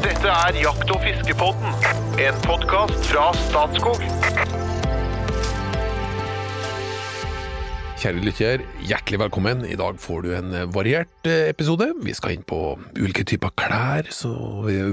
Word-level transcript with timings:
Dette 0.00 0.30
er 0.32 0.56
Jakt- 0.56 0.88
og 0.94 1.02
fiskepodden, 1.04 1.74
en 2.24 2.36
podkast 2.46 3.04
fra 3.10 3.26
Statskog. 3.36 4.00
Kjære 8.00 8.22
lytter, 8.24 8.64
hjertelig 8.88 9.20
velkommen. 9.20 9.66
I 9.68 9.76
dag 9.76 10.00
får 10.00 10.24
du 10.24 10.30
en 10.38 10.56
variert 10.72 11.28
eh, 11.28 11.50
episode. 11.52 11.90
Vi 12.00 12.16
skal 12.16 12.38
inn 12.38 12.46
på 12.48 12.78
ulike 12.96 13.26
typer 13.28 13.52
klær, 13.60 14.08
så 14.08 14.32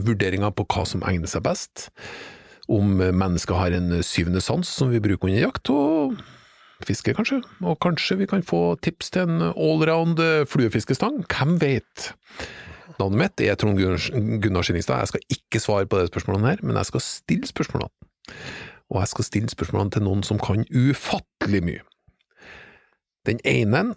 vurderinger 0.04 0.52
på 0.52 0.68
hva 0.76 0.84
som 0.92 1.08
egner 1.08 1.32
seg 1.32 1.46
best. 1.48 1.88
Om 2.68 3.00
mennesker 3.00 3.56
har 3.56 3.80
en 3.80 4.02
syvende 4.04 4.44
sans 4.44 4.68
som 4.68 4.92
vi 4.92 5.00
bruker 5.00 5.32
under 5.32 5.46
jakt, 5.46 5.72
og 5.72 6.20
fiske 6.84 7.16
kanskje. 7.16 7.40
Og 7.64 7.80
kanskje 7.80 8.20
vi 8.20 8.28
kan 8.28 8.44
få 8.44 8.76
tips 8.84 9.16
til 9.16 9.30
en 9.30 9.52
allround 9.54 10.20
eh, 10.20 10.44
fluefiskestang, 10.52 11.24
hvem 11.32 11.62
vet? 11.64 12.12
Navnet 12.98 13.20
mitt 13.22 13.44
er 13.46 13.58
Trond 13.60 13.78
Gunnar 13.78 14.66
Skinningstad. 14.66 15.04
Jeg 15.04 15.12
skal 15.12 15.36
ikke 15.38 15.62
svare 15.62 15.90
på 15.90 16.00
det 16.00 16.10
spørsmålet 16.10 16.50
her, 16.50 16.64
men 16.66 16.80
jeg 16.80 16.90
skal 16.90 17.04
stille 17.06 17.50
spørsmålene. 17.50 17.94
Og 18.90 19.02
jeg 19.04 19.12
skal 19.12 19.28
stille 19.28 19.52
spørsmålene 19.54 19.94
til 19.94 20.06
noen 20.08 20.24
som 20.26 20.40
kan 20.42 20.66
ufattelig 20.72 21.62
mye. 21.68 21.84
Den 23.28 23.42
ene 23.46 23.92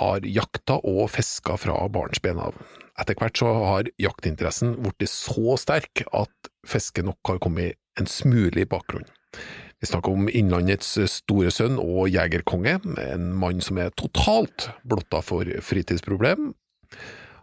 har 0.00 0.24
jakta 0.26 0.80
og 0.82 1.10
fiska 1.14 1.58
fra 1.60 1.76
barnsben 1.92 2.40
av. 2.42 2.56
Etter 2.98 3.18
hvert 3.20 3.38
så 3.38 3.52
har 3.60 3.90
jaktinteressen 4.02 4.74
blitt 4.80 5.10
så 5.12 5.54
sterk 5.60 6.02
at 6.16 6.50
fisket 6.66 7.06
nok 7.06 7.20
har 7.30 7.38
kommet 7.44 7.76
en 8.00 8.08
smule 8.10 8.64
i 8.64 8.68
bakgrunnen. 8.68 9.10
Vi 9.76 9.86
snakker 9.90 10.16
om 10.16 10.30
Innlandets 10.32 10.94
store 11.12 11.52
sønn 11.52 11.76
og 11.78 12.08
jegerkonge, 12.08 12.78
en 12.96 13.28
mann 13.36 13.60
som 13.62 13.78
er 13.78 13.92
totalt 14.00 14.70
blotta 14.88 15.20
for 15.22 15.46
fritidsproblem. 15.62 16.54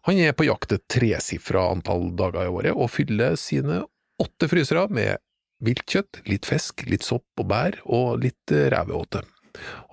Han 0.07 0.19
er 0.19 0.33
på 0.35 0.47
jakt 0.49 0.73
et 0.75 0.83
tresifra 0.91 1.69
antall 1.71 2.09
dager 2.19 2.43
i 2.43 2.51
året, 2.51 2.75
og 2.75 2.91
fyller 2.91 3.37
sine 3.39 3.85
åtte 4.19 4.49
frysere 4.51 4.89
med 4.91 5.21
viltkjøtt, 5.63 6.25
litt 6.27 6.47
fisk, 6.47 6.83
litt 6.91 7.05
sopp 7.07 7.39
og 7.39 7.47
bær, 7.47 7.77
og 7.87 8.19
litt 8.25 8.51
eh, 8.51 8.67
reveåte. 8.73 9.23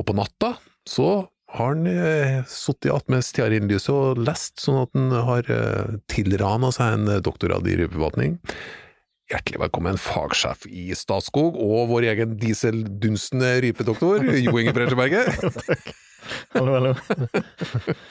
Og 0.01 0.09
på 0.09 0.17
natta 0.19 0.57
så 0.89 1.11
har 1.55 1.75
han 1.77 1.87
eh, 1.87 2.43
sittet 2.51 2.91
attmed 2.95 3.23
stearinlyset 3.27 3.95
og 3.95 4.21
lest, 4.27 4.59
sånn 4.63 4.83
at 4.83 4.99
han 4.99 5.15
har 5.31 5.51
eh, 5.55 5.97
tilrana 6.11 6.73
seg 6.75 6.99
en 6.99 7.23
doktorgrad 7.23 7.71
i 7.71 7.79
rypeforvaltning. 7.79 8.39
Hjertelig 9.31 9.63
velkommen, 9.63 9.99
fagsjef 10.01 10.67
i 10.67 10.89
Statskog 10.99 11.55
og 11.55 11.87
vår 11.93 12.11
egen 12.17 12.35
dieseldunstende 12.41 13.61
rypedoktor, 13.63 14.27
Jo 14.43 14.59
Inge 14.59 14.75
Bresjeberget. 14.75 15.39
Hallo, 16.55 16.77
hallo. 16.77 16.95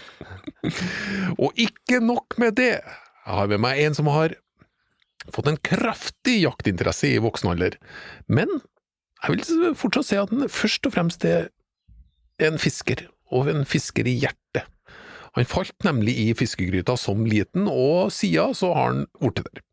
Og 1.43 1.59
ikke 1.59 2.01
nok 2.03 2.37
med 2.41 2.57
det, 2.59 2.73
jeg 2.79 3.37
har 3.37 3.49
med 3.51 3.61
meg 3.61 3.81
en 3.83 3.97
som 3.97 4.09
har 4.11 4.33
fått 5.29 5.49
en 5.51 5.59
kraftig 5.61 6.39
jaktinteresse 6.41 7.11
i 7.11 7.21
voksen 7.21 7.51
alder, 7.51 7.77
men 8.31 8.49
jeg 9.19 9.35
vil 9.35 9.77
fortsatt 9.77 10.07
si 10.07 10.17
at 10.19 10.31
han 10.31 10.49
først 10.49 10.87
og 10.87 10.95
fremst 10.95 11.25
er 11.27 11.49
en 12.41 12.59
fisker, 12.61 13.03
og 13.35 13.49
en 13.51 13.65
fisker 13.67 14.07
i 14.07 14.15
hjertet. 14.21 14.65
Han 15.35 15.45
falt 15.45 15.75
nemlig 15.85 16.15
i 16.23 16.29
fiskegryta 16.37 16.95
som 16.97 17.25
liten, 17.27 17.67
og 17.69 18.13
siden 18.15 18.55
så 18.57 18.71
har 18.73 18.93
han 18.93 19.03
blitt 19.19 19.43
der. 19.43 19.65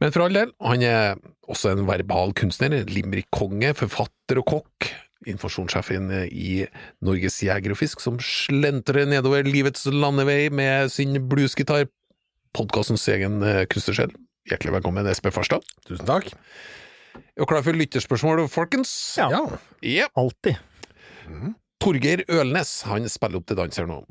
Men 0.00 0.12
for 0.12 0.24
all 0.24 0.36
del, 0.36 0.52
han 0.64 0.84
er 0.84 1.20
også 1.50 1.74
en 1.74 1.86
verbal 1.88 2.34
kunstner, 2.36 2.74
limrik 2.88 3.28
konge, 3.34 3.72
forfatter 3.76 4.40
og 4.42 4.48
kokk, 4.50 4.90
informasjonssjefen 5.28 6.10
i 6.30 6.64
Norges 7.04 7.40
Jeger 7.44 7.74
og 7.74 7.80
Fisk, 7.80 8.00
som 8.00 8.18
slentrer 8.24 9.08
nedover 9.10 9.44
livets 9.48 9.84
landevei 9.90 10.48
med 10.54 10.92
sin 10.92 11.16
bluesgitar, 11.30 11.88
podkastens 12.56 13.04
egen 13.12 13.40
eh, 13.46 13.64
kunstnersjel. 13.70 14.14
Hjertelig 14.50 14.78
velkommen, 14.78 15.06
Espen 15.10 15.34
Farstad. 15.34 15.66
Tusen 15.86 16.08
takk. 16.08 16.32
Er 17.14 17.44
du 17.44 17.48
klar 17.50 17.62
for 17.66 17.76
lytterspørsmål, 17.76 18.46
folkens? 18.50 18.90
Ja. 19.20 19.28
Ja. 19.34 19.44
Ja. 19.84 20.08
Alltid. 20.18 20.58
Torgeir 21.80 22.24
Ølnes, 22.28 22.80
han 22.88 23.06
spiller 23.08 23.40
opp 23.40 23.48
til 23.48 23.58
dans 23.60 23.80
her 23.80 23.88
nå. 23.88 24.02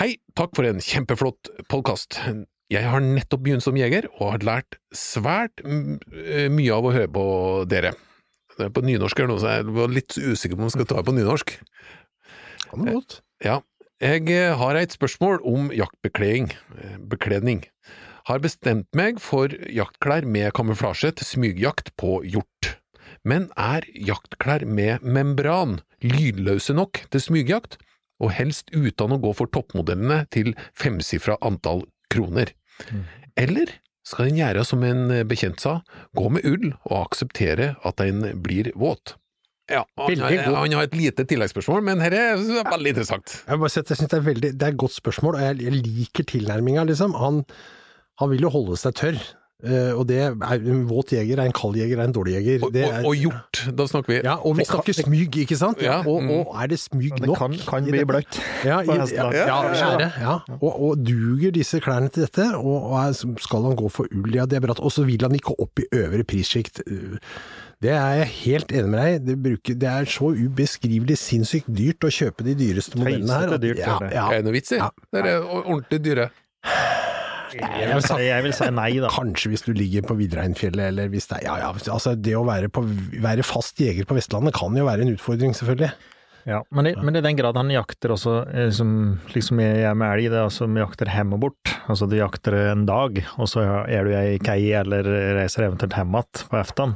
Hei, 0.00 0.16
takk 0.38 0.56
for 0.56 0.66
en 0.68 0.82
kjempeflott 0.82 1.50
podkast. 1.70 2.18
Jeg 2.72 2.82
har 2.90 3.04
nettopp 3.04 3.44
begynt 3.46 3.62
som 3.62 3.76
jeger, 3.78 4.08
og 4.18 4.32
har 4.34 4.46
lært 4.46 4.78
svært 4.96 5.62
eh, 5.62 6.48
mye 6.50 6.74
av 6.74 6.88
å 6.88 6.94
høre 6.96 7.10
på 7.12 7.26
dere. 7.70 7.92
Det 8.56 8.66
er 8.66 8.72
på 8.72 8.84
nynorsk 8.84 9.20
her 9.20 9.28
nå, 9.30 9.38
så 9.42 9.58
jeg 9.58 9.68
var 9.76 9.92
litt 9.92 10.16
usikker 10.16 10.56
på 10.56 10.64
om 10.64 10.68
jeg 10.70 10.76
skal 10.78 10.88
ta 10.88 11.00
det 11.00 11.08
på 11.08 11.16
nynorsk. 11.16 11.56
Kan 12.66 12.84
det 12.86 12.96
godt. 12.96 13.18
Ja, 13.44 13.60
jeg 14.02 14.28
eh, 14.32 14.56
har 14.56 14.76
et 14.76 14.92
spørsmål 14.92 15.40
om 15.44 15.70
jaktbekledning. 15.72 16.50
eh, 16.80 16.96
Bekledning. 17.00 17.64
Har 18.26 18.42
bestemt 18.42 18.88
meg 18.96 19.20
for 19.22 19.48
jaktklær 19.48 20.26
med 20.26 20.52
kamuflasje 20.56 21.12
til 21.16 21.28
smygjakt 21.28 21.92
på 22.00 22.18
hjort. 22.26 22.76
Men 23.24 23.50
er 23.56 23.86
jaktklær 23.94 24.66
med 24.66 25.02
membran 25.02 25.80
lydløse 26.02 26.74
nok 26.74 27.04
til 27.10 27.22
smygjakt, 27.22 27.78
og 28.20 28.32
helst 28.32 28.72
uten 28.72 29.12
å 29.12 29.20
gå 29.20 29.32
for 29.36 29.50
toppmodellene 29.52 30.24
til 30.32 30.54
femsifra 30.74 31.36
antall 31.44 31.84
kroner? 32.12 32.52
Eller 33.36 33.76
skal 34.06 34.30
en 34.30 34.38
gjøre 34.38 34.64
som 34.66 34.82
en 34.86 35.06
bekjent 35.28 35.62
sa, 35.62 35.80
gå 36.16 36.28
med 36.32 36.46
ull 36.46 36.68
og 36.86 36.98
akseptere 37.04 37.74
at 37.86 38.02
en 38.04 38.28
blir 38.42 38.70
våt? 38.78 39.16
Ja, 39.66 39.82
han, 39.98 40.20
han 40.22 40.74
har 40.78 40.86
et 40.86 40.94
lite 40.94 41.24
tilleggsspørsmål, 41.26 41.80
men 41.88 41.98
dette 41.98 42.20
er 42.22 42.68
veldig 42.70 42.92
interessant. 42.92 43.32
Jeg, 43.48 43.58
bare 43.58 43.72
si 43.72 43.80
jeg 43.80 43.98
synes 43.98 44.12
det, 44.12 44.18
er 44.20 44.28
veldig, 44.28 44.50
det 44.54 44.66
er 44.68 44.76
et 44.76 44.78
godt 44.78 44.94
spørsmål, 44.94 45.38
og 45.38 45.42
jeg, 45.42 45.58
jeg 45.66 45.80
liker 45.80 46.28
tilnærminga, 46.30 46.84
liksom. 46.86 47.16
Han, 47.18 47.40
han 48.22 48.30
vil 48.30 48.46
jo 48.46 48.52
holde 48.54 48.78
seg 48.78 48.94
tørr. 49.00 49.18
Eh, 49.64 49.92
og 49.96 50.04
det 50.08 50.18
er 50.20 50.34
en 50.56 50.82
våt 50.90 51.12
jeger, 51.14 51.38
er 51.40 51.48
en 51.48 51.54
kald 51.56 51.76
jeger, 51.80 51.98
er 52.00 52.08
en 52.10 52.12
dårlig 52.16 52.34
jeger. 52.36 52.64
Og, 52.66 52.72
Det 52.74 52.84
og, 52.84 52.92
er, 52.92 53.06
og 53.08 53.14
hjort, 53.16 53.62
da 53.78 53.86
snakker 53.88 54.12
vi 54.12 54.18
ja, 54.26 54.34
og 54.36 54.56
vi 54.58 54.66
snakker 54.68 54.92
smyg, 54.98 55.38
ikke 55.46 55.56
sant? 55.56 55.80
Ja, 55.82 55.98
Og, 56.04 56.22
mm. 56.22 56.30
og 56.36 56.56
er 56.62 56.66
det 56.74 56.78
smyg 56.82 57.16
nok? 57.20 57.26
det 57.26 57.38
kan, 57.40 57.56
kan 57.70 57.88
bli 57.90 58.04
bløtt. 58.04 58.40
Ja, 58.66 58.80
i, 58.82 58.86
ja, 59.16 59.28
ja, 59.32 59.58
er. 59.96 60.06
Ja. 60.20 60.34
Og, 60.60 60.70
og 60.90 61.04
duger 61.06 61.50
disse 61.56 61.80
klærne 61.80 62.08
til 62.12 62.26
dette, 62.26 62.50
og, 62.56 62.90
og 62.92 62.98
er, 63.04 63.12
skal 63.46 63.66
han 63.70 63.76
gå 63.80 63.88
for 63.88 64.06
ull, 64.12 64.34
ja 64.36 64.44
det 64.46 64.60
er 64.60 64.66
bra. 64.68 64.76
Og 64.78 64.92
så 64.92 65.04
vil 65.08 65.22
han 65.24 65.34
ikke 65.38 65.56
opp 65.62 65.80
i 65.80 65.88
øvre 65.96 66.24
prissjikt. 66.24 66.82
Det 67.82 67.90
er 67.92 68.14
jeg 68.22 68.28
helt 68.40 68.72
enig 68.72 68.88
med 68.88 69.00
deg 69.02 69.14
i. 69.14 69.18
Det, 69.26 69.34
bruker- 69.44 69.76
det 69.76 69.88
er 69.90 70.06
så 70.08 70.30
ubeskrivelig 70.32 71.18
sinnssykt 71.20 71.68
dyrt 71.76 72.06
å 72.08 72.12
kjøpe 72.12 72.44
de 72.46 72.54
dyreste 72.56 72.96
modellene 72.96 73.36
her. 73.42 73.56
Dyrt, 73.60 73.80
ja, 73.82 73.96
er 73.98 74.06
det. 74.06 74.14
ja. 74.16 74.24
Er 74.32 74.40
det 74.40 74.46
noe 74.46 74.54
vits 74.56 74.72
i? 74.72 74.78
Det 75.12 75.24
er 75.28 75.44
ordentlig 75.44 76.00
dyre. 76.06 76.28
Jeg 77.56 77.92
vil, 77.94 78.02
si, 78.04 78.16
jeg 78.26 78.44
vil 78.44 78.54
si 78.56 78.66
nei, 78.74 78.90
da. 79.02 79.10
Kanskje 79.12 79.52
hvis 79.52 79.64
du 79.66 79.72
ligger 79.76 80.04
på 80.08 80.16
Vidreinfjellet, 80.18 80.90
eller 80.92 81.08
hvis 81.12 81.28
det 81.30 81.38
er 81.40 81.46
Ja, 81.48 81.54
ja, 81.64 81.70
altså 81.94 82.12
det 82.18 82.34
å 82.36 82.44
være, 82.46 82.68
på, 82.72 82.82
være 83.22 83.44
fast 83.46 83.80
jeger 83.80 84.06
på 84.08 84.16
Vestlandet 84.18 84.54
kan 84.56 84.76
jo 84.76 84.86
være 84.88 85.06
en 85.06 85.14
utfordring, 85.14 85.54
selvfølgelig. 85.56 85.92
Ja, 86.46 86.60
men, 86.70 86.86
i, 86.86 86.92
men 87.02 87.16
i 87.18 87.22
den 87.24 87.34
grad 87.38 87.56
han 87.58 87.72
jakter 87.74 88.12
også, 88.14 88.36
eh, 88.54 88.68
som 88.74 88.90
liksom 89.34 89.58
jeg 89.64 89.82
er 89.88 89.96
med 89.98 90.12
elg, 90.14 90.28
det 90.30 90.44
er 90.44 90.70
vi 90.70 90.78
jakter 90.84 91.10
hjem 91.10 91.32
og 91.34 91.40
bort. 91.42 91.72
Altså 91.90 92.06
du 92.06 92.14
jakter 92.20 92.54
en 92.68 92.84
dag, 92.86 93.18
og 93.34 93.48
så 93.50 93.64
er 93.90 94.06
du 94.06 94.12
i 94.14 94.36
kei 94.46 94.60
eller 94.78 95.08
reiser 95.40 95.66
eventuelt 95.66 95.96
hjem 95.98 96.14
igjen 96.14 96.46
på 96.52 96.60
eftan. 96.60 96.94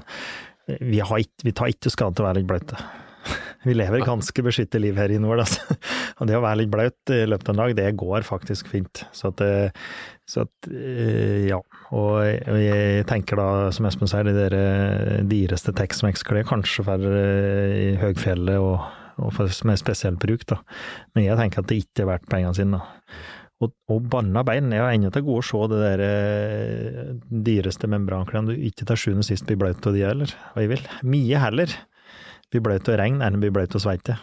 Vi, 0.70 1.00
har 1.03 1.19
ikke- 1.25 1.49
vi 1.49 1.54
tar 1.59 1.72
ikke 1.72 1.91
skade 1.91 2.15
til 2.15 2.22
å 2.25 2.28
være 2.31 2.38
litt 2.43 2.50
bløte. 2.50 2.78
Vi 3.66 3.75
lever 3.76 4.00
ganske 4.00 4.41
beskyttet 4.41 4.81
liv 4.81 4.97
her 4.97 5.12
i 5.12 5.19
nord, 5.20 5.43
altså. 5.43 5.75
Og 6.22 6.28
det 6.31 6.38
å 6.38 6.41
være 6.41 6.62
litt 6.62 6.70
bløt 6.72 7.10
i 7.12 7.19
løpet 7.28 7.50
av 7.50 7.53
en 7.53 7.59
dag, 7.60 7.75
det 7.76 7.91
går 8.00 8.25
faktisk 8.25 8.70
fint. 8.72 9.03
Så 9.12 9.28
at, 9.34 9.43
eh, 9.44 9.75
så 10.31 10.45
at 10.47 10.71
eh, 10.71 11.49
ja. 11.51 11.59
Og 11.91 12.21
og 12.23 12.61
jeg 12.61 13.05
tenker 13.11 13.41
da, 13.41 13.49
som 13.75 13.89
Espen 13.89 14.11
sier, 14.11 14.29
de 14.29 14.37
der 14.37 14.55
eh, 14.57 15.19
dyreste 15.27 15.75
Tex-Mex-klær 15.77 16.47
kanskje 16.49 16.87
for 16.87 17.11
eh, 17.11 17.75
i 17.81 17.91
høgfjellet 18.01 18.63
og, 18.63 18.87
og 19.21 19.35
for 19.37 19.51
med 19.67 19.81
spesiell 19.81 20.19
bruk, 20.21 20.47
da. 20.51 20.61
Men 21.15 21.27
jeg 21.27 21.41
tenker 21.41 21.65
at 21.65 21.71
det 21.73 21.83
ikke 21.83 22.05
er 22.05 22.11
verdt 22.15 22.31
pengene 22.31 22.57
sine. 22.57 22.79
da. 22.81 23.21
Og, 23.61 23.75
og 23.93 24.07
banna 24.09 24.41
bein 24.47 24.71
er 24.73 24.81
jo 24.81 24.89
ennå 24.89 25.11
til 25.13 25.27
gode 25.27 25.43
å 25.43 25.49
se 25.51 25.67
det 25.69 25.81
der 25.83 27.19
dyreste 27.50 27.91
membranklærne 27.93 28.55
du 28.55 28.65
ikke 28.71 28.87
til 28.88 29.03
sjuende 29.03 29.26
sist 29.26 29.44
blir 29.49 29.61
bløt 29.61 29.85
av 29.85 29.97
de 29.99 30.06
heller. 30.06 30.33
Og 30.55 30.65
jeg 30.65 30.73
vil 30.73 30.87
mye 31.12 31.43
heller 31.43 31.76
bli 32.50 32.62
bløt 32.65 32.88
av 32.88 33.03
regn 33.03 33.21
enn 33.26 33.43
bli 33.43 33.53
bløt 33.53 33.76
av 33.76 33.85
sveite. 33.85 34.17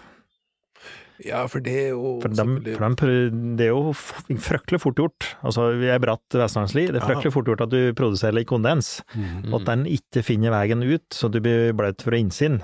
Ja, 1.25 1.45
for 1.49 1.59
det 1.65 1.73
er 1.73 1.89
jo 1.95 2.19
For, 2.21 2.29
dem, 2.29 2.57
for 2.77 2.83
dem, 2.95 3.55
det 3.57 3.65
er 3.65 3.73
jo 3.73 3.93
fryktelig 3.93 4.79
fort 4.83 4.95
gjort. 5.01 5.31
Altså, 5.43 5.71
vi 5.79 5.87
er 5.89 5.99
bratt 6.03 6.21
vestlandsli. 6.37 6.87
Det 6.91 7.01
er 7.01 7.07
fryktelig 7.07 7.33
fort 7.33 7.45
gjort 7.49 7.61
at 7.65 7.71
du 7.73 7.93
produserer 7.97 8.33
litt 8.37 8.47
kondens, 8.47 9.01
Mm. 9.15 9.51
og 9.53 9.61
at 9.61 9.65
den 9.71 9.85
ikke 9.85 10.21
finner 10.23 10.51
veien 10.51 10.83
ut, 10.83 11.07
så 11.11 11.29
du 11.31 11.39
blir 11.41 11.73
bløt 11.73 12.01
fra 12.05 12.17
innsiden. 12.19 12.61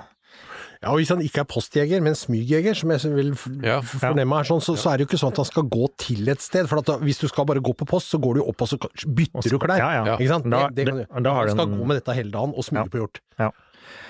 Ja, 0.84 0.90
og 0.92 0.98
Hvis 1.00 1.10
han 1.10 1.22
ikke 1.24 1.40
er 1.40 1.48
postjeger, 1.48 2.02
men 2.04 2.14
smygjeger, 2.14 2.76
som 2.76 2.92
jeg 2.92 3.00
vil 3.16 3.32
Ja. 3.64 3.80
fornemme 3.82 4.36
her, 4.36 4.44
sånn, 4.44 4.60
så, 4.62 4.76
så 4.76 4.92
er 4.92 4.98
det 4.98 5.08
jo 5.08 5.16
ikke 5.16 5.22
sånn 5.24 5.32
at 5.32 5.38
han 5.38 5.46
skal 5.46 5.64
gå 5.64 5.88
til 5.98 6.28
et 6.30 6.42
sted. 6.42 6.68
For 6.68 6.78
at 6.80 6.86
da, 6.86 6.98
hvis 7.00 7.20
du 7.22 7.28
skal 7.30 7.46
bare 7.46 7.62
gå 7.64 7.74
på 7.74 7.88
post, 7.88 8.12
så 8.12 8.20
går 8.20 8.36
du 8.36 8.42
opp 8.44 8.62
og 8.62 8.68
så 8.68 8.78
bytter 9.08 9.50
du 9.50 9.58
klær. 9.58 9.78
Ja, 9.80 10.04
ja. 10.06 10.18
Ikke 10.18 10.28
sant? 10.28 10.50
Da- 10.52 10.68
det, 10.68 10.76
det 10.76 10.86
kan 10.88 10.98
det- 10.98 11.08
du. 11.10 11.22
da 11.24 11.34
han 11.40 11.50
skal 11.50 11.70
en- 11.70 11.80
gå 11.80 11.86
med 11.88 12.04
dette 12.04 12.14
hele 12.14 12.32
dagen 12.32 12.54
og 12.54 12.66
Ja. 12.70 12.84
på 12.84 13.00
hjort. 13.00 13.20
Ja. 13.40 13.50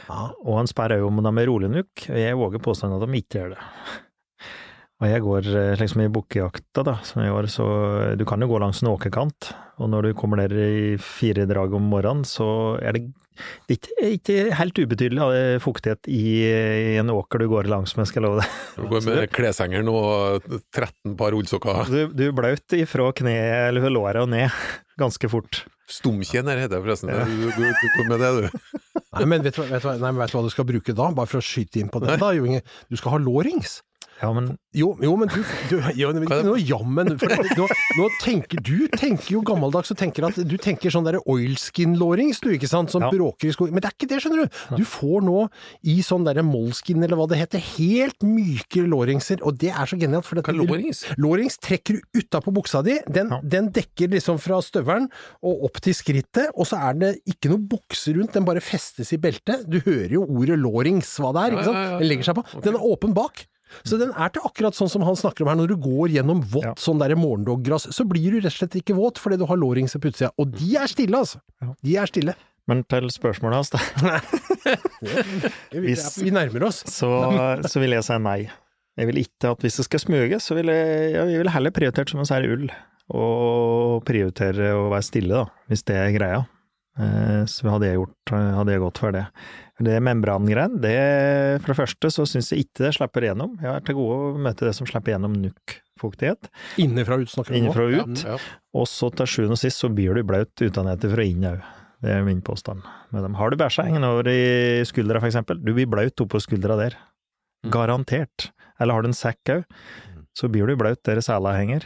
Ja. 0.09 0.31
Og 0.43 0.57
han 0.57 0.65
sperrer 0.67 0.97
jo 0.97 1.07
om 1.07 1.21
de 1.21 1.29
er 1.41 1.45
rolig 1.47 1.69
nok, 1.69 1.87
jeg 2.09 2.35
våger 2.35 2.59
påstanden 2.59 3.01
at 3.01 3.07
de 3.07 3.21
ikke 3.21 3.39
gjør 3.39 3.49
det. 3.53 3.57
Og 5.03 5.09
jeg 5.11 5.23
går 5.25 5.47
eh, 5.51 5.73
liksom 5.81 6.05
i 6.05 6.11
bukkejakta, 6.15 6.85
da, 6.87 6.93
som 7.03 7.19
i 7.25 7.31
år, 7.31 7.49
så 7.51 7.65
du 8.15 8.23
kan 8.27 8.39
jo 8.39 8.47
gå 8.47 8.61
langs 8.63 8.79
en 8.83 8.93
åkerkant. 8.93 9.49
Og 9.83 9.89
når 9.91 10.07
du 10.07 10.13
kommer 10.15 10.39
der 10.39 10.55
i 10.55 10.95
fire 11.01 11.43
drag 11.49 11.75
om 11.75 11.89
morgenen, 11.91 12.23
så 12.27 12.77
er 12.79 12.95
det 12.95 13.01
ikke, 13.73 13.91
ikke 14.13 14.37
helt 14.55 14.79
ubetydelig 14.79 15.59
fuktighet 15.65 16.07
i, 16.07 16.21
i 16.45 16.95
en 17.01 17.11
åker 17.11 17.43
du 17.43 17.49
går 17.51 17.67
langs 17.67 17.97
med, 17.97 18.07
skal 18.07 18.21
jeg 18.21 18.29
love 18.29 18.43
deg. 18.45 18.55
Du 18.77 18.87
går 18.93 19.05
med 19.09 19.33
kleshengeren 19.33 19.91
og 19.91 20.47
13 20.71 21.17
par 21.19 21.35
ullsokker. 21.35 21.83
Du, 21.91 21.99
du 22.13 22.25
er 22.29 22.35
blaut 22.37 22.77
ifra 22.77 23.09
kneet 23.17 23.73
eller 23.73 23.91
låret 23.91 24.23
og 24.23 24.31
ned 24.31 24.53
ganske 25.01 25.27
fort. 25.33 25.65
Stumkjenn 25.91 26.47
heter 26.47 26.77
det 26.77 26.83
forresten. 26.85 27.11
Du, 27.11 27.49
du, 27.51 27.65
du 27.67 27.87
kom 27.97 28.13
med 28.13 28.23
det, 28.23 28.31
du. 28.37 29.01
Nei, 29.13 29.25
men 29.29 29.43
vet 29.45 29.57
du, 29.57 29.65
vet, 29.67 29.83
du, 29.83 29.89
nei, 29.99 30.09
men 30.13 30.21
vet 30.23 30.31
du 30.31 30.37
hva 30.37 30.45
du 30.45 30.53
skal 30.53 30.67
bruke 30.69 30.95
da? 30.95 31.09
Bare 31.13 31.29
for 31.29 31.41
å 31.41 31.45
skyte 31.45 31.81
inn 31.81 31.91
på 31.91 32.01
det, 32.01 32.15
da, 32.21 32.31
Du 32.89 32.97
skal 32.97 33.17
ha 33.17 33.19
lårings. 33.21 33.81
Ja, 34.21 34.29
men 34.33 34.57
Jo, 34.73 34.95
jo, 35.03 35.15
men 35.19 35.27
du, 35.29 35.39
du 35.69 35.75
jo, 35.99 36.09
men 36.13 36.23
Ikke 36.25 36.43
noe 36.47 36.59
jammen. 36.61 37.11
For 37.19 37.29
nå, 37.57 37.65
nå 37.97 38.05
tenker 38.21 38.61
du 38.63 38.87
tenker 38.93 39.35
jo 39.35 39.41
gammeldags 39.45 39.91
og 39.93 39.97
tenker 39.99 40.25
at 40.25 40.37
du 40.49 40.55
tenker 40.61 40.89
sånn 40.93 41.05
derre 41.05 41.19
oilskin-lårings, 41.29 42.39
du, 42.41 42.49
ikke 42.55 42.69
sant, 42.69 42.89
som 42.93 43.03
Ja. 43.03 43.09
bråker 43.11 43.49
i 43.49 43.53
skogen. 43.53 43.73
Men 43.73 43.81
det 43.83 43.89
er 43.91 43.95
ikke 43.97 44.09
det, 44.09 44.19
skjønner 44.23 44.43
du. 44.45 44.77
Du 44.79 44.83
får 44.87 45.21
nå 45.25 45.49
i 45.83 45.97
sånn 46.05 46.25
derre 46.25 46.43
molskin, 46.45 47.03
eller 47.03 47.17
hva 47.19 47.27
det 47.29 47.37
heter, 47.41 47.59
helt 47.77 48.19
myke 48.25 48.85
låringser, 48.89 49.43
og 49.45 49.57
det 49.61 49.69
er 49.73 49.85
så 49.89 49.99
genialt. 49.99 50.25
For 50.25 50.35
Hva 50.41 50.53
er 50.53 50.59
lårings? 50.61 51.03
Lårings 51.17 51.57
trekker 51.61 51.99
du 51.99 52.19
utapå 52.21 52.53
buksa 52.53 52.83
di, 52.83 52.99
den, 53.07 53.29
Ja. 53.29 53.41
den 53.43 53.69
dekker 53.71 54.09
liksom 54.09 54.39
fra 54.39 54.61
støvelen 54.61 55.09
og 55.43 55.65
opp 55.69 55.81
til 55.81 55.93
skrittet, 55.93 56.49
og 56.55 56.65
så 56.67 56.79
er 56.89 56.93
det 56.93 57.13
ikke 57.27 57.49
noe 57.49 57.59
bukse 57.61 58.13
rundt, 58.15 58.33
den 58.33 58.45
bare 58.45 58.61
festes 58.61 59.11
i 59.13 59.17
beltet. 59.17 59.67
Du 59.69 59.79
hører 59.79 60.11
jo 60.17 60.25
ordet 60.25 60.57
lårings, 60.59 61.17
hva 61.19 61.33
det 61.33 61.41
er, 61.45 61.57
ikke 61.57 61.65
sant? 61.69 61.77
ja, 61.77 61.89
ja. 61.93 61.99
Den 61.99 62.07
legger 62.09 62.23
seg 62.31 62.35
på. 62.39 62.61
Den 62.63 62.75
er 62.75 62.79
åpen 62.93 63.13
bak. 63.13 63.45
Så 63.83 63.97
den 63.99 64.11
er 64.13 64.29
til 64.35 64.41
akkurat 64.45 64.77
sånn 64.77 64.89
som 64.91 65.01
han 65.07 65.15
snakker 65.19 65.43
om 65.45 65.49
her, 65.53 65.59
når 65.61 65.73
du 65.73 65.75
går 65.81 66.13
gjennom 66.15 66.41
vått 66.53 66.63
Ja. 66.69 66.73
sånn 66.77 66.99
derre 67.01 67.17
morgendoggras, 67.19 67.89
så 67.93 68.05
blir 68.07 68.31
du 68.31 68.39
rett 68.41 68.53
og 68.53 68.57
slett 68.59 68.77
ikke 68.81 68.95
våt 68.97 69.17
fordi 69.21 69.37
du 69.41 69.45
har 69.49 69.57
lårings 69.57 69.93
på 69.97 70.09
utsida. 70.11 70.31
Og 70.37 70.51
de 70.55 70.75
er 70.77 70.87
stille, 70.87 71.17
altså. 71.17 71.41
De 71.83 71.97
er 71.97 72.05
stille. 72.11 72.35
Men 72.67 72.83
til 72.87 73.09
spørsmålet 73.11 73.59
hans, 73.59 73.69
da, 73.75 73.79
Hvis- 75.73 76.21
vi 76.23 76.31
nærmer 76.31 76.63
oss. 76.69 76.83
så, 76.87 77.09
så 77.67 77.79
vil 77.81 77.91
jeg 77.97 78.03
si 78.07 78.17
nei. 78.23 78.49
Jeg 78.97 79.07
vil 79.09 79.17
ikke 79.23 79.51
at 79.51 79.59
hvis 79.65 79.77
det 79.81 79.85
skal 79.87 79.99
smøges, 80.03 80.45
så 80.45 80.55
vil 80.55 80.69
jeg, 80.69 81.13
jeg 81.17 81.39
vil 81.41 81.49
heller 81.49 81.71
prioritert 81.73 82.09
som 82.13 82.19
en 82.21 82.25
sær 82.29 82.45
ull, 82.45 82.67
og 83.09 84.03
prioritere 84.05 84.69
å 84.77 84.89
være 84.93 85.03
stille, 85.07 85.33
da, 85.33 85.45
hvis 85.67 85.83
det 85.89 85.95
er 85.97 86.11
greia. 86.15 86.43
Eh, 86.99 87.43
Så 87.49 87.69
hadde 87.71 87.87
jeg 87.89 87.97
gjort, 87.97 88.33
hadde 88.33 88.71
jeg 88.75 88.81
gått 88.83 88.99
for 89.01 89.11
det. 89.15 89.25
Det 89.83 89.95
membrangreien, 90.05 90.75
det 90.79 91.61
for 91.63 91.73
det 91.73 91.79
første 91.79 92.11
så 92.13 92.25
syns 92.29 92.51
jeg 92.53 92.67
ikke 92.67 92.85
det 92.85 92.91
slipper 92.95 93.25
gjennom. 93.25 93.55
Jeg 93.61 93.71
er 93.73 93.79
til 93.87 93.95
gode 93.97 94.17
å 94.19 94.37
møte 94.45 94.67
det 94.67 94.75
som 94.77 94.85
slipper 94.87 95.11
igjennom 95.15 95.33
nukkfuktighet, 95.41 96.49
Innenfra 96.83 97.17
og 97.17 97.25
ut 97.25 97.31
snakker 97.33 97.53
vi 97.55 97.57
om. 97.57 97.63
innenfra 97.65 97.87
og 97.87 98.11
ut. 98.13 98.23
Ja. 98.27 98.37
Og 98.77 98.85
så 98.87 99.09
til 99.17 99.25
sjuende 99.25 99.57
og 99.57 99.61
sist 99.63 99.81
så 99.81 99.89
blir 99.89 100.13
du 100.13 100.23
blaut 100.23 100.53
utenfra 100.61 101.23
og 101.23 101.25
inn 101.25 101.47
òg. 101.49 101.63
Det 102.03 102.11
er 102.11 102.23
min 102.27 102.41
påstand 102.45 102.83
med 103.15 103.23
dem. 103.23 103.33
Har 103.39 103.49
du 103.49 103.57
bæsja 103.57 103.85
hengende 103.87 104.09
over 104.11 104.27
i 104.27 104.83
skuldra 104.85 105.19
for 105.23 105.29
eksempel, 105.31 105.57
du 105.63 105.73
blir 105.73 105.87
blaut 105.89 106.15
oppå 106.21 106.39
skuldra 106.43 106.77
der. 106.77 106.97
Mm. 107.65 107.71
Garantert. 107.71 108.51
Eller 108.79 108.93
har 108.93 109.01
du 109.01 109.07
en 109.09 109.13
sekk 109.17 109.53
òg, 109.57 109.63
så 110.37 110.49
blir 110.51 110.67
du 110.67 110.75
blaut 110.75 111.01
der 111.07 111.21
sela 111.23 111.55
henger. 111.57 111.85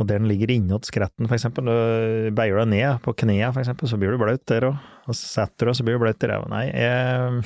Og 0.00 0.08
der 0.08 0.22
den 0.22 0.30
ligger 0.30 0.50
innåt 0.54 0.88
skretten, 0.88 1.28
eksempel, 1.28 1.68
du 1.68 2.32
beier 2.34 2.62
deg 2.62 2.70
ned 2.72 3.02
på 3.04 3.14
knærne, 3.22 3.52
eksempel, 3.60 3.90
så 3.90 3.98
blir 4.00 4.14
du 4.14 4.20
blaut 4.22 4.42
der 4.48 4.70
òg. 4.70 4.90
Og 5.06 5.18
setter 5.18 5.66
du 5.66 5.70
deg, 5.70 5.78
så 5.78 5.86
blir 5.86 5.98
du 5.98 6.02
blaut 6.02 6.24
i 6.24 6.30
ræva. 6.30 6.48
Nei, 6.50 6.64
jeg 6.72 7.42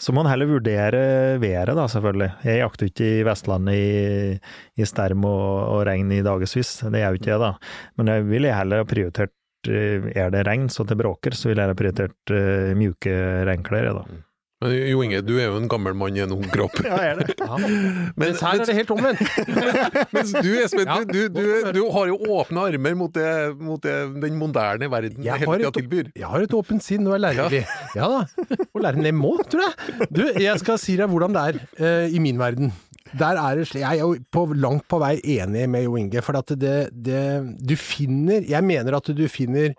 så 0.00 0.14
må 0.14 0.22
en 0.24 0.30
heller 0.30 0.48
vurdere 0.48 1.02
været, 1.42 1.74
da, 1.76 1.84
selvfølgelig. 1.90 2.30
Jeg 2.46 2.62
jakter 2.62 2.88
ikke 2.88 3.10
i 3.18 3.26
Vestlandet 3.26 3.76
i, 3.76 4.38
i 4.80 4.88
sterm 4.88 5.26
og, 5.28 5.50
og 5.74 5.82
regn 5.88 6.14
i 6.16 6.22
dagevis, 6.24 6.72
det 6.86 7.02
gjør 7.02 7.14
jo 7.16 7.20
ikke 7.20 7.32
jeg, 7.34 7.42
da. 7.42 7.52
Men 8.00 8.14
jeg 8.14 8.26
ville 8.30 8.56
heller 8.56 8.82
ha 8.82 8.88
prioritert 8.88 9.36
eh, 9.68 10.08
Er 10.16 10.32
det 10.32 10.46
regn 10.48 10.70
så 10.72 10.86
det 10.88 10.96
bråker, 11.00 11.36
så 11.36 11.50
ville 11.50 11.66
jeg 11.66 11.74
ha 11.74 11.76
prioritert 11.76 12.34
uh, 12.34 12.72
mjuke 12.78 13.14
regnklær, 13.48 13.90
jeg, 13.90 14.00
da. 14.00 14.22
Men 14.60 14.74
Jo 14.90 14.98
Inge, 15.00 15.22
du 15.24 15.32
er 15.40 15.46
jo 15.48 15.56
en 15.56 15.68
gammel 15.72 15.94
mann 15.96 16.16
i 16.18 16.20
en 16.20 16.32
ung 16.34 16.42
kropp. 16.52 16.74
Ja, 16.84 16.96
er 17.00 17.20
det. 17.22 17.32
Ja. 17.40 17.56
Men, 17.62 17.76
Mens 18.20 18.42
her 18.44 18.58
er 18.60 18.66
det 18.68 18.74
helt 18.76 18.90
omvendt. 18.92 19.22
mens 20.16 20.34
du, 20.36 20.50
Espen, 20.60 20.84
Ja. 20.84 20.98
du, 21.00 21.22
du, 21.32 21.38
du, 21.38 21.70
du 21.78 21.80
har 21.94 22.10
jo 22.10 22.18
åpne 22.36 22.66
armer 22.68 22.98
mot, 23.00 23.14
det, 23.16 23.30
mot 23.56 23.80
det, 23.80 23.94
den 24.20 24.36
moderne 24.36 24.90
verden 24.92 25.24
Jeg 25.24 25.40
hele 25.40 25.48
har, 25.54 25.62
tida 25.64 25.72
tilbyr. 25.78 26.10
jeg 26.20 26.28
har 26.34 26.44
et 26.44 26.56
åpent 26.60 26.84
sinn 26.84 27.08
og 27.08 27.16
er 27.16 27.22
lærerlig. 27.24 27.62
Ja. 27.96 28.10
da. 28.18 28.60
Og 28.74 28.84
lærer 28.84 29.00
ned 29.00 29.16
må, 29.16 29.32
tror 29.48 29.64
jeg. 29.64 30.08
Du, 30.12 30.22
jeg 30.44 30.60
skal 30.60 30.78
si 30.82 30.98
deg 31.00 31.08
hvordan 31.08 31.36
det 31.38 31.46
er 31.48 31.60
uh, 31.80 32.12
i 32.12 32.20
min 32.20 32.36
verden. 32.40 32.74
Der 33.16 33.40
er 33.40 33.56
det 33.58 33.64
slik, 33.66 33.80
Jeg 33.82 33.96
er 33.96 34.04
jo 34.04 34.12
på, 34.30 34.44
langt 34.60 34.84
på 34.92 35.00
vei 35.02 35.16
enig 35.38 35.64
med 35.72 35.82
Jo 35.88 35.96
Inge, 35.98 36.20
for 36.22 36.36
at 36.38 36.52
det, 36.60 36.76
det 36.94 37.22
Du 37.58 37.72
finner 37.80 38.44
Jeg 38.46 38.62
mener 38.62 38.94
at 39.00 39.08
du 39.16 39.24
finner 39.32 39.72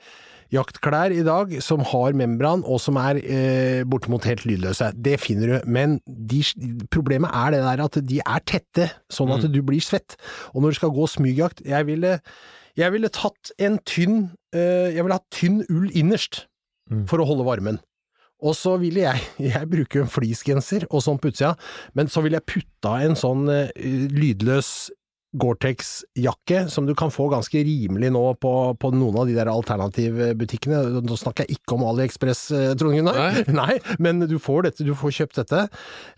jaktklær 0.51 1.13
i 1.15 1.23
dag 1.23 1.53
som 1.63 1.83
har 1.87 2.15
membran, 2.17 2.63
og 2.67 2.81
som 2.83 2.97
er 2.99 3.19
eh, 3.23 3.81
bortimot 3.87 4.25
helt 4.27 4.43
lydløse. 4.49 4.91
Det 4.95 5.17
finner 5.23 5.53
du, 5.53 5.69
men 5.71 5.99
de, 6.05 6.41
problemet 6.91 7.31
er 7.33 7.55
det 7.55 7.61
der 7.65 7.83
at 7.85 7.99
de 8.09 8.19
er 8.25 8.43
tette, 8.45 8.89
sånn 9.11 9.31
at 9.35 9.47
du 9.47 9.61
blir 9.65 9.81
svett. 9.83 10.17
Og 10.53 10.61
når 10.61 10.73
du 10.75 10.79
skal 10.81 10.95
gå 10.95 11.07
smygjakt 11.07 11.63
Jeg 11.65 11.87
ville, 11.87 12.17
jeg 12.77 12.91
ville 12.93 13.09
tatt 13.11 13.51
en 13.59 13.77
tynn 13.87 14.21
eh, 14.55 14.91
Jeg 14.95 15.03
ville 15.03 15.17
hatt 15.17 15.29
tynn 15.33 15.63
ull 15.69 15.89
innerst, 15.91 16.45
Mm. 16.91 17.05
for 17.07 17.21
å 17.23 17.25
holde 17.29 17.45
varmen. 17.47 17.77
Og 18.43 18.55
så 18.57 18.73
ville 18.81 19.05
jeg, 19.05 19.21
jeg 19.53 19.67
bruker 19.71 20.01
en 20.01 20.09
fleecegenser 20.11 20.83
og 20.89 21.03
sånn 21.05 21.19
på 21.21 21.29
utsida, 21.31 21.53
men 21.95 22.09
så 22.11 22.23
ville 22.25 22.41
jeg 22.41 22.49
putta 22.51 22.97
en 23.05 23.15
sånn 23.15 23.45
uh, 23.47 23.69
lydløs 24.11 24.89
Gore-Tex-jakke, 25.37 26.65
som 26.69 26.85
du 26.85 26.93
kan 26.97 27.11
få 27.13 27.29
ganske 27.31 27.61
rimelig 27.63 28.09
nå 28.11 28.23
på, 28.41 28.51
på 28.81 28.91
noen 28.95 29.19
av 29.21 29.29
de 29.29 29.35
der 29.37 29.49
alternativbutikkene. 29.51 31.01
Nå 31.05 31.17
snakker 31.19 31.45
jeg 31.47 31.59
ikke 31.59 31.77
om 31.77 31.85
AliExpress, 31.87 32.41
eh, 32.57 32.73
Trond 32.79 32.97
Gunnar. 32.97 33.17
Nei. 33.17 33.43
Nei, 33.61 33.77
men 34.03 34.23
du 34.27 34.37
får 34.41 34.67
dette, 34.67 34.87
du 34.87 34.93
får 34.97 35.15
kjøpt 35.21 35.39
dette, 35.41 35.63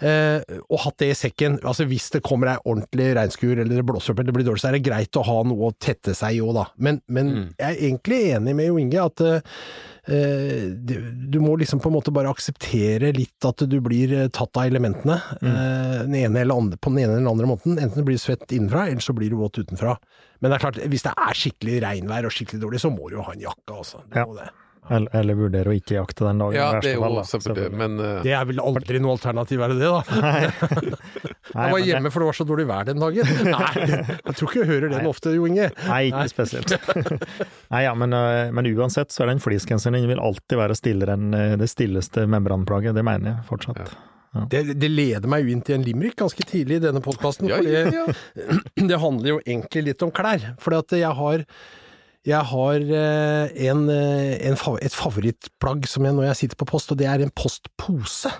eh, 0.01 0.59
og 0.69 0.81
hatt 0.87 0.97
det 1.03 1.11
i 1.13 1.17
sekken. 1.25 1.59
Altså 1.63 1.85
hvis 1.89 2.09
det 2.15 2.23
kommer 2.25 2.53
ei 2.55 2.57
ordentlig 2.63 3.11
regnskur, 3.19 3.53
eller 3.57 3.73
det 3.77 3.85
blåser 3.87 4.13
opp 4.13 4.19
eller 4.23 4.31
det 4.33 4.37
blir 4.39 4.49
dårlig, 4.49 4.63
så 4.65 4.71
er 4.71 4.77
det 4.79 4.85
greit 4.89 5.19
å 5.21 5.25
ha 5.27 5.39
noe 5.47 5.69
å 5.71 5.75
tette 5.77 6.15
seg 6.17 6.39
i 6.39 6.43
òg, 6.43 6.53
da. 6.61 6.67
Men, 6.77 7.01
men 7.07 7.31
Mm. 7.33 7.45
jeg 7.57 7.65
er 7.65 7.79
egentlig 7.87 8.17
enig 8.35 8.53
med 8.57 8.67
Jo 8.67 8.75
Inge 8.81 8.99
at 9.01 9.21
eh, 9.23 9.37
eh, 9.39 9.92
du, 10.07 10.95
du 11.31 11.39
må 11.39 11.55
liksom 11.55 11.79
på 11.79 11.87
en 11.89 11.95
måte 11.95 12.11
bare 12.11 12.31
akseptere 12.33 13.13
litt 13.15 13.47
at 13.47 13.63
du 13.69 13.77
blir 13.83 14.11
eh, 14.17 14.29
tatt 14.35 14.59
av 14.59 14.67
elementene 14.67 15.15
mm. 15.39 15.53
den 16.09 16.17
ene 16.25 16.41
eller 16.43 16.59
andre, 16.59 16.79
på 16.79 16.91
den 16.91 17.03
ene 17.05 17.13
eller 17.13 17.23
den 17.23 17.31
andre 17.31 17.47
måten. 17.53 17.79
Enten 17.79 18.03
blir 18.07 18.19
du 18.19 18.23
svett 18.23 18.51
innenfra, 18.51 18.89
eller 18.89 19.03
så 19.03 19.15
blir 19.15 19.31
du 19.31 19.37
våt 19.39 19.61
utenfra. 19.61 19.95
Men 20.43 20.51
det 20.51 20.57
er 20.57 20.65
klart, 20.65 20.81
hvis 20.91 21.05
det 21.07 21.13
er 21.15 21.39
skikkelig 21.39 21.79
regnvær 21.85 22.27
og 22.27 22.35
skikkelig 22.35 22.65
dårlig, 22.65 22.83
så 22.83 22.91
må 22.91 23.07
du 23.07 23.15
jo 23.15 23.23
ha 23.23 23.35
en 23.35 23.45
jakke, 23.47 23.71
altså. 23.71 24.03
Du 24.09 24.19
Ja. 24.19 24.25
må 24.27 24.35
det. 24.35 24.49
Eller, 24.91 25.09
eller 25.15 25.37
vurdere 25.39 25.71
å 25.71 25.75
ikke 25.77 25.95
jakte 25.95 26.27
den 26.27 26.41
dagen, 26.43 26.57
Ja, 26.59 26.69
det 26.83 26.91
er 26.91 26.99
fall. 26.99 27.13
jo 27.15 27.21
da, 27.21 27.27
selvfølgelig, 27.29 27.77
men 27.79 27.99
uh... 28.01 28.21
Det 28.25 28.33
er 28.35 28.47
vel 28.49 28.59
aldri 28.61 28.99
noe 29.01 29.15
alternativ, 29.15 29.63
er 29.63 29.73
det 29.73 29.79
det, 29.79 29.91
da? 29.93 30.01
Nei. 30.27 30.99
Jeg 31.53 31.71
var 31.73 31.83
hjemme 31.83 32.03
hjemme 32.03 32.11
for 32.11 32.23
det 32.23 32.29
var 32.29 32.37
så 32.37 32.45
dårlig 32.47 32.65
vær 32.67 32.87
den 32.87 33.01
dagen. 33.01 33.29
Nei, 33.53 33.87
jeg 33.87 34.35
tror 34.37 34.49
ikke 34.49 34.61
jeg 34.61 34.69
hører 34.69 34.93
den 34.93 35.09
ofte, 35.09 35.33
Jo 35.35 35.47
Inge. 35.49 35.69
Nei, 35.87 35.99
ikke 36.09 36.29
spesielt. 36.31 36.73
Nei, 37.73 37.83
ja, 37.85 37.93
men, 37.97 38.15
øh, 38.17 38.53
men 38.55 38.69
uansett 38.73 39.13
så 39.13 39.25
er 39.25 39.33
den 39.33 39.43
fleecegenseren 39.43 39.97
din 39.97 40.09
vil 40.11 40.23
alltid 40.23 40.59
være 40.59 40.77
stillere 40.77 41.17
enn 41.17 41.37
øh, 41.37 41.53
det 41.61 41.69
stilleste 41.71 42.25
membranplagget. 42.29 42.95
Det 42.97 43.05
mener 43.05 43.33
jeg 43.33 43.47
fortsatt. 43.49 43.93
Det, 44.49 44.63
det 44.81 44.89
leder 44.89 45.29
meg 45.29 45.45
jo 45.45 45.53
inn 45.53 45.61
til 45.61 45.77
en 45.77 45.85
limerick 45.85 46.17
ganske 46.17 46.45
tidlig 46.49 46.79
i 46.79 46.85
denne 46.87 47.03
podkasten. 47.05 47.51
ja, 47.51 47.59
ja, 47.61 47.85
ja. 47.93 48.05
det 48.89 48.97
handler 48.97 49.35
jo 49.35 49.39
egentlig 49.43 49.85
litt 49.91 50.05
om 50.05 50.13
klær. 50.15 50.53
For 50.61 50.97
jeg 50.97 51.13
har, 51.19 51.45
jeg 52.25 52.43
har 52.53 52.79
eh, 52.79 53.67
en, 53.69 53.83
eh, 53.89 54.37
en, 54.47 54.57
et 54.81 54.95
favorittplagg 54.95 55.85
som 55.91 56.05
jeg, 56.07 56.15
når 56.15 56.29
jeg 56.31 56.41
sitter 56.45 56.59
på 56.63 56.69
post, 56.73 56.91
og 56.91 56.97
det 57.01 57.07
er 57.11 57.23
en 57.25 57.33
postpose. 57.35 58.31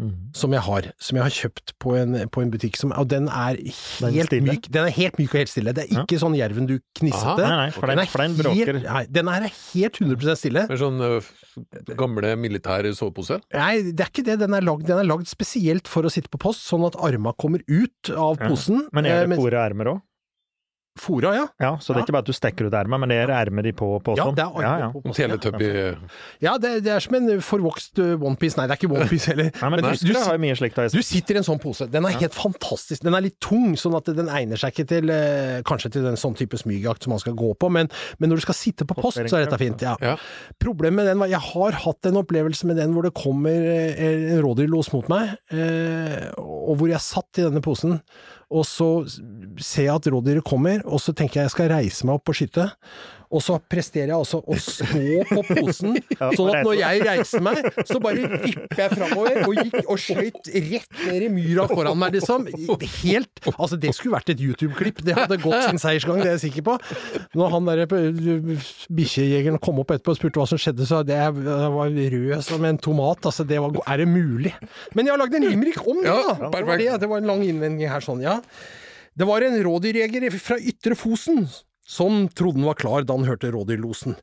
Mm. 0.00 0.30
Som 0.32 0.54
jeg 0.56 0.62
har, 0.64 0.86
som 0.96 1.18
jeg 1.18 1.24
har 1.26 1.34
kjøpt 1.36 1.74
på 1.84 1.90
en, 2.00 2.14
på 2.32 2.40
en 2.40 2.48
butikk, 2.48 2.78
som, 2.80 2.88
og 2.96 3.04
den 3.12 3.26
er 3.28 3.58
helt 3.60 4.30
den 4.32 4.46
myk. 4.46 4.70
Den 4.72 4.86
er 4.88 4.94
helt 4.96 5.18
myk 5.20 5.34
og 5.34 5.40
helt 5.42 5.50
stille. 5.52 5.74
Det 5.76 5.82
er 5.84 5.90
Ja. 5.92 6.04
ikke 6.06 6.16
sånn 6.22 6.38
jerven 6.38 6.64
du 6.70 6.78
knissete. 6.96 7.36
Nei, 7.44 7.58
nei, 7.66 7.66
for 7.74 7.84
den, 7.92 8.00
for 8.08 8.22
den 8.24 8.36
bråker. 8.38 8.70
helt, 8.80 8.86
nei, 8.88 9.02
den 9.12 9.28
er 9.28 9.44
helt 9.52 10.00
100 10.00 10.38
stille. 10.40 10.62
Med 10.72 10.80
sånn 10.80 11.04
eh, 11.04 11.28
gamle 12.00 12.32
militær 12.40 12.88
sovepose. 12.96 13.42
Nei, 13.52 13.74
det 13.92 14.00
er 14.06 14.08
ikke 14.14 14.24
det. 14.30 14.38
Den 14.40 14.56
er 14.56 14.64
lagd, 14.64 14.86
den 14.88 15.02
er 15.02 15.10
lagd 15.10 15.28
spesielt 15.28 15.86
for 15.92 16.08
å 16.08 16.14
sitte 16.16 16.32
på 16.32 16.40
post, 16.48 16.64
sånn 16.64 16.88
at 16.88 16.96
arma 16.96 17.34
kommer 17.36 17.60
ut 17.68 18.08
av 18.16 18.40
Ja. 18.40 18.48
posen. 18.48 18.86
Men 18.96 19.04
er 19.04 19.26
det 19.28 19.36
fore 19.36 19.60
ermer 19.68 19.92
òg? 19.98 20.00
Fora, 21.00 21.32
ja. 21.34 21.46
Ja, 21.62 21.70
så 21.80 21.94
det 21.94 22.02
er 22.02 22.06
ikke 22.06 22.14
bare 22.18 22.26
at 22.26 22.28
du 22.28 22.36
stekker 22.36 22.68
ut 22.68 22.74
ermet, 22.76 23.00
men 23.00 23.12
det 23.12 23.16
er 23.22 23.32
ermet 23.32 23.64
de 23.64 23.72
på 23.76 23.88
posen? 24.04 24.20
Ja, 24.20 24.34
det 24.36 24.44
er 24.44 24.50
armet 24.50 24.66
ja, 24.66 24.72
ja. 24.82 24.88
på 24.92 25.02
posen. 25.06 25.16
Teletubby 25.16 25.70
Ja, 26.44 26.56
det, 26.60 26.72
det 26.84 26.92
er 26.92 27.04
som 27.04 27.16
en 27.16 27.30
forvokst 27.44 28.00
uh, 28.02 28.14
onepiece. 28.18 28.58
Nei, 28.58 28.66
det 28.68 28.76
er 28.76 28.80
ikke 28.82 28.90
onepiece 28.92 29.32
heller. 29.32 29.48
Nei, 29.62 29.70
men 29.72 29.84
du, 29.86 29.90
du, 30.10 30.12
har 30.18 30.40
mye 30.42 30.56
slikt. 30.58 30.76
da. 30.76 30.88
du 30.92 31.06
sitter 31.06 31.38
i 31.38 31.40
en 31.40 31.46
sånn 31.46 31.60
pose. 31.62 31.88
Den 31.90 32.08
er 32.08 32.18
helt 32.20 32.36
fantastisk. 32.36 33.04
Den 33.06 33.16
er 33.16 33.24
litt 33.24 33.38
tung, 33.42 33.72
sånn 33.80 33.96
at 33.96 34.10
den 34.16 34.28
egner 34.28 34.60
seg 34.60 34.74
ikke 34.74 34.88
til 34.92 35.12
eh, 35.14 35.60
kanskje 35.66 35.94
til 35.96 36.08
den 36.08 36.20
sånn 36.20 36.36
type 36.38 36.60
smygjakt 36.60 37.06
som 37.06 37.14
man 37.14 37.22
skal 37.22 37.36
gå 37.38 37.52
på, 37.60 37.70
men, 37.72 37.88
men 38.20 38.32
når 38.32 38.42
du 38.42 38.46
skal 38.48 38.58
sitte 38.58 38.88
på 38.88 38.98
post, 38.98 39.22
så 39.24 39.38
er 39.38 39.46
dette 39.46 39.60
fint. 39.60 39.84
Ja. 39.86 39.96
Ja. 40.04 40.16
Problemet 40.60 41.00
med 41.00 41.08
den 41.08 41.20
var 41.22 41.30
Jeg 41.30 41.40
har 41.44 41.78
hatt 41.84 42.08
en 42.10 42.18
opplevelse 42.20 42.68
med 42.68 42.76
den 42.80 42.92
hvor 42.96 43.06
det 43.06 43.14
kommer 43.16 43.70
eh, 43.72 44.34
en 44.34 44.42
rådyrlos 44.44 44.92
mot 44.92 45.08
meg, 45.12 45.36
eh, 45.54 46.28
og 46.36 46.76
hvor 46.80 46.92
jeg 46.92 47.02
satt 47.04 47.40
i 47.40 47.46
denne 47.48 47.64
posen. 47.64 48.00
Og 48.50 48.66
så 48.66 48.90
ser 49.06 49.86
jeg 49.86 49.94
at 49.94 50.10
rådyret 50.10 50.46
kommer, 50.46 50.82
og 50.84 51.00
så 51.02 51.14
tenker 51.14 51.40
jeg 51.40 51.48
jeg 51.48 51.54
skal 51.54 51.72
reise 51.72 52.06
meg 52.06 52.18
opp 52.18 52.32
og 52.32 52.38
skyte. 52.38 52.66
Og 53.30 53.42
så 53.44 53.56
presterer 53.70 54.10
jeg 54.10 54.16
altså 54.16 54.40
å 54.42 54.56
stå 54.58 54.86
på 55.28 55.42
posen, 55.60 55.94
sånn 56.36 56.48
at 56.50 56.64
når 56.66 56.76
jeg 56.80 57.02
reiser 57.06 57.44
meg, 57.46 57.60
så 57.86 58.00
bare 58.02 58.26
vipper 58.42 58.80
jeg 58.82 58.94
framover 58.96 59.38
og 59.44 59.60
gikk 59.60 59.76
og 59.84 60.00
skøyt 60.02 60.50
rett 60.50 61.04
ned 61.04 61.26
i 61.28 61.30
myra 61.30 61.66
foran 61.70 62.00
meg, 62.00 62.18
liksom. 62.18 62.48
Helt 62.50 63.46
Altså, 63.54 63.78
det 63.80 63.92
skulle 63.94 64.16
vært 64.16 64.32
et 64.34 64.42
YouTube-klipp. 64.42 65.04
Det 65.06 65.14
hadde 65.14 65.38
gått 65.42 65.68
sin 65.68 65.78
seiersgang, 65.80 66.18
det 66.24 66.32
er 66.32 66.36
jeg 66.38 66.44
sikker 66.48 66.66
på. 66.66 66.76
Når 67.38 67.54
han 67.54 67.70
der 67.70 67.84
eh, 67.86 68.66
bikkjejegeren 68.98 69.60
kom 69.62 69.78
opp 69.82 69.94
etterpå 69.94 70.16
og 70.16 70.18
spurte 70.18 70.42
hva 70.42 70.48
som 70.50 70.60
skjedde, 70.60 70.88
så 70.90 71.04
det 71.06 71.20
jeg 71.20 71.38
var 71.76 71.94
rød 72.16 72.34
som 72.46 72.66
en 72.66 72.82
tomat. 72.82 73.30
Altså, 73.30 73.46
det 73.46 73.62
var 73.62 73.78
Er 73.86 74.02
det 74.02 74.10
mulig? 74.10 74.54
Men 74.96 75.06
jeg 75.06 75.14
har 75.14 75.22
lagd 75.22 75.38
en 75.38 75.46
limerick 75.46 75.80
om 75.86 76.02
det, 76.02 76.10
da! 76.10 76.36
Det 76.50 76.66
var, 76.66 76.78
det. 76.82 76.92
det 77.04 77.14
var 77.14 77.22
en 77.22 77.30
lang 77.30 77.46
innvending 77.46 77.90
her, 77.90 78.02
sånn, 78.04 78.24
ja. 78.26 78.40
Det 79.14 79.26
var 79.28 79.44
en 79.46 79.58
rådyrjeger 79.62 80.30
fra 80.40 80.58
Ytre 80.58 80.96
Fosen 80.98 81.44
som 81.90 82.26
trodde 82.30 82.60
han 82.60 82.68
var 82.70 82.78
klar 82.78 83.06
da 83.06 83.16
han 83.18 83.26
hørte 83.28 83.50
rådyrlosen. 83.54 84.16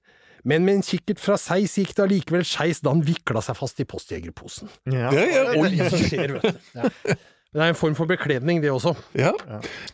Men 0.48 0.64
med 0.64 0.80
en 0.80 0.86
kikkert 0.86 1.20
fra 1.20 1.36
seis 1.42 1.74
gikk 1.76 1.96
det 1.98 2.06
allikevel 2.06 2.46
skeis 2.48 2.80
da 2.86 2.94
han 2.94 3.04
vikla 3.04 3.42
seg 3.44 3.58
fast 3.60 3.82
i 3.84 3.88
postjegerposen. 3.90 4.70
Ja. 4.94 5.10
Ja, 5.12 5.26
ja, 5.26 5.42
Det 5.52 5.66
er 5.66 5.74
det 5.74 5.90
som 5.92 6.06
skjer, 6.06 6.38
vet 6.38 6.46
du. 6.46 6.62
Ja. 6.78 6.92
Men 7.48 7.62
det 7.62 7.66
er 7.66 7.72
en 7.74 7.80
form 7.80 7.96
for 7.98 8.10
bekledning, 8.10 8.62
det 8.64 8.72
også. 8.72 8.92
Ja. 9.18 9.32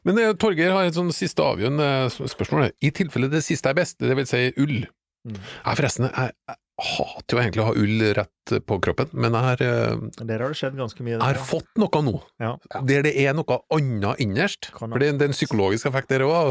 Men 0.06 0.20
eh, 0.20 0.34
Torgeir 0.42 0.74
har 0.74 0.90
et 0.90 0.98
sånn 0.98 1.12
siste 1.16 1.46
avgjørende 1.46 1.88
eh, 2.10 2.30
spørsmål. 2.34 2.72
I 2.82 2.90
tilfelle 2.98 3.30
det 3.32 3.44
siste 3.46 3.70
er 3.72 3.78
best, 3.78 4.00
det 4.02 4.18
vil 4.18 4.30
si 4.30 4.42
ull. 4.62 4.80
Mm. 5.24 5.38
Nei, 5.38 5.76
forresten, 5.78 6.10
jeg 6.10 6.58
hater 6.82 7.36
jo 7.36 7.40
egentlig 7.40 7.62
å 7.62 7.66
ha 7.68 7.74
ull 7.78 8.02
rett 8.18 8.54
på 8.66 8.78
kroppen, 8.82 9.12
men 9.14 9.36
jeg 9.38 9.46
har, 9.46 9.62
eh, 9.62 10.26
Der 10.26 10.40
har 10.42 10.50
det 10.50 10.58
skjedd 10.58 10.76
ganske 10.76 11.04
mye. 11.06 11.20
jeg 11.20 11.22
har 11.22 11.36
fått 11.36 11.70
noe 11.78 12.02
nå. 12.02 12.22
Ja. 12.42 12.58
Der 12.82 13.04
det 13.04 13.14
er 13.16 13.34
noe 13.34 13.60
annet 13.72 14.18
innerst. 14.20 14.72
For 14.74 14.88
det, 14.98 15.12
det 15.20 15.22
er 15.22 15.30
en 15.30 15.38
psykologisk 15.38 15.86
effekt 15.86 16.10
der 16.10 16.26
òg, 16.26 16.50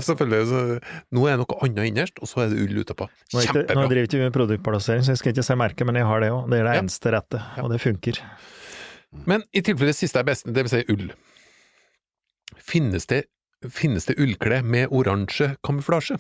nå 1.11 1.27
er 1.27 1.37
det 1.37 1.43
noe 1.43 1.59
annet 1.67 1.91
innerst, 1.91 2.23
og 2.23 2.29
så 2.31 2.45
er 2.45 2.51
det 2.55 2.63
ull 2.63 2.85
utapå. 2.85 3.09
Ikke, 3.35 3.35
nå 3.35 3.67
Kjempebra. 3.67 3.89
driver 3.91 4.07
ikke 4.07 4.21
vi 4.21 4.25
med 4.29 4.33
produktplassering, 4.39 5.03
så 5.03 5.11
jeg 5.13 5.19
skal 5.19 5.33
ikke 5.35 5.45
si 5.45 5.55
merket, 5.55 5.87
men 5.87 5.97
jeg 5.97 6.07
har 6.07 6.21
det 6.21 6.31
òg. 6.31 6.51
Det 6.51 6.61
er 6.61 6.65
det 6.71 6.79
eneste 6.85 7.13
rette, 7.13 7.43
og 7.59 7.71
det 7.71 7.81
funker. 7.83 8.23
Men 9.27 9.43
i 9.53 9.61
tilfelle 9.61 9.91
det 9.91 9.97
siste 9.99 10.21
er 10.23 10.25
best, 10.25 10.47
det 10.47 10.63
vil 10.65 10.71
si 10.71 10.85
ull. 10.89 11.11
Finnes 12.63 13.07
det, 13.11 13.25
finnes 13.69 14.07
det 14.07 14.17
ullklær 14.23 14.63
med 14.65 14.89
oransje 14.95 15.57
kamuflasje? 15.67 16.19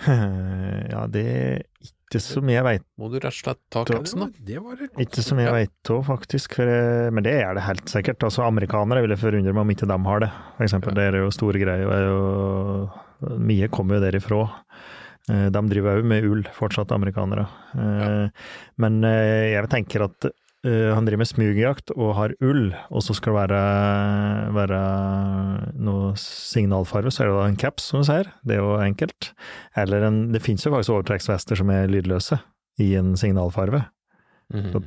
Ja, 0.94 1.06
det 1.12 1.24
er 1.30 1.62
ikke 1.80 2.20
som 2.24 2.48
jeg 2.50 2.64
veit 2.66 2.82
Må 2.98 3.06
du 3.12 3.18
rett 3.20 3.30
og 3.30 3.36
slett 3.36 3.60
ta 3.70 3.82
kapsen, 3.86 4.24
da? 4.24 4.28
Det 4.48 4.58
var 4.64 4.80
et 4.82 4.96
Ikke 5.04 5.22
som 5.22 5.38
jeg 5.38 5.52
veit 5.54 5.90
òg, 5.94 6.00
faktisk. 6.08 6.56
For, 6.58 6.66
eh, 6.66 7.10
men 7.14 7.22
det 7.26 7.34
er 7.44 7.54
det 7.54 7.62
helt 7.66 7.92
sikkert. 7.92 8.24
Altså, 8.26 8.42
amerikanere 8.48 9.04
ville 9.04 9.14
jeg 9.14 9.22
forundre 9.22 9.52
meg 9.54 9.62
om 9.62 9.70
ikke 9.76 9.88
de 9.90 9.98
har 10.08 10.24
det. 10.24 10.30
For 10.56 10.66
eksempel, 10.66 10.96
det 10.98 11.04
er 11.10 11.20
jo 11.22 11.30
store 11.36 11.62
greier. 11.62 11.86
og 11.86 11.94
er 11.94 12.08
jo- 12.08 13.36
Mye 13.38 13.68
kommer 13.68 13.98
jo 14.00 14.04
derifra. 14.08 14.40
Eh, 15.28 15.48
De 15.52 15.60
driver 15.68 16.00
òg 16.00 16.04
med 16.08 16.24
ull, 16.24 16.42
fortsatt, 16.56 16.90
amerikanere. 16.96 17.46
Ja. 17.76 18.28
Men 18.78 19.04
eh, 19.04 19.52
jeg 19.52 19.68
tenker 19.68 20.04
at 20.08 20.30
eh, 20.66 20.90
han 20.94 21.06
driver 21.06 21.22
med 21.22 21.30
smugjakt 21.30 21.92
og 21.96 22.14
har 22.18 22.34
ull, 22.44 22.70
og 22.90 23.04
så 23.04 23.16
skal 23.16 23.34
det 23.34 23.40
være, 23.40 23.62
være 24.56 24.80
noe 25.80 26.12
signalfarge, 26.20 27.12
så 27.14 27.24
er 27.24 27.30
det 27.30 27.38
da 27.38 27.46
en 27.50 27.60
caps, 27.60 27.88
som 27.90 28.02
du 28.02 28.08
sier. 28.08 28.30
Det 28.46 28.58
er 28.58 28.62
jo 28.64 28.76
enkelt. 28.82 29.32
Eller 29.80 30.08
en 30.08 30.20
Det 30.34 30.42
finnes 30.44 30.64
jo 30.66 30.74
faktisk 30.74 30.94
overtrekksvester 30.96 31.60
som 31.60 31.72
er 31.74 31.90
lydløse, 31.90 32.40
i 32.80 32.94
en 32.96 33.16
signalfarve. 33.20 33.84
Mhm. 34.50 34.70
Så, 34.72 34.80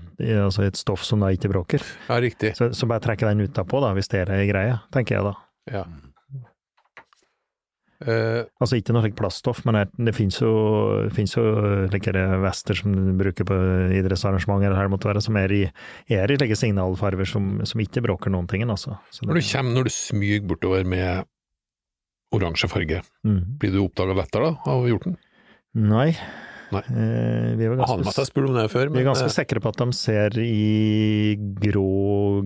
altså 0.44 0.64
et 0.68 0.78
stoff 0.80 1.04
som 1.08 1.22
da 1.24 1.30
ikke 1.32 1.52
bråker. 1.52 1.84
Ja, 2.10 2.20
riktig. 2.20 2.56
Så, 2.58 2.74
så 2.76 2.88
bare 2.90 3.04
trekke 3.04 3.30
den 3.30 3.46
utapå, 3.46 3.80
da, 3.84 3.94
hvis 3.96 4.12
det 4.12 4.26
er 4.26 4.34
ei 4.36 4.48
greie, 4.50 4.80
tenker 4.92 5.20
jeg 5.20 5.28
da. 5.30 5.36
Ja. 5.72 5.84
Eh, 8.04 8.44
Altså 8.62 8.80
ikke 8.80 8.96
noe 8.96 9.04
slikt 9.06 9.18
plaststoff, 9.20 9.64
men 9.68 9.78
det, 9.78 9.84
det 10.10 10.14
finnes 10.16 10.40
jo, 10.42 10.52
det 11.08 11.14
finnes 11.16 11.36
jo 11.36 11.44
like 11.92 12.14
det 12.16 12.24
vester 12.44 12.80
som 12.80 12.94
du 12.96 13.12
bruker 13.20 13.48
på 13.48 13.58
idrettsarrangementer, 14.00 14.74
eller 14.74 14.92
måtte 14.92 15.10
være, 15.10 15.24
som 15.24 15.38
er 15.40 15.56
i, 15.56 15.62
er 16.12 16.32
i 16.32 16.40
like 16.40 16.58
signalfarver 16.60 17.30
som, 17.30 17.56
som 17.68 17.84
ikke 17.84 18.04
bråker 18.06 18.34
noen 18.34 18.50
ting, 18.52 18.66
altså. 18.68 18.98
Så 19.14 19.28
når 19.28 19.40
du 19.40 19.46
kommer, 19.50 19.78
når 19.78 19.90
du 19.90 19.94
smyger 19.96 20.48
bortover 20.48 20.88
med 20.88 21.30
oransje 22.34 22.70
farge, 22.72 23.04
mm. 23.28 23.42
blir 23.62 23.76
du 23.76 23.84
oppdaga 23.84 24.18
lettere 24.18 24.52
da, 24.52 24.74
av 24.74 24.88
hjorten? 24.90 25.20
Nei. 25.74 26.12
Nei. 26.74 26.82
Eh, 26.90 27.50
vi 27.60 27.66
er 27.68 27.76
ganske, 27.78 28.26
det 28.56 28.66
før, 28.72 28.90
vi 28.94 29.02
er 29.02 29.08
ganske 29.08 29.28
eh, 29.30 29.34
sikre 29.34 29.62
på 29.64 29.72
at 29.72 29.80
de 29.82 29.88
ser 29.98 30.38
i 30.42 31.36
grå, 31.62 31.84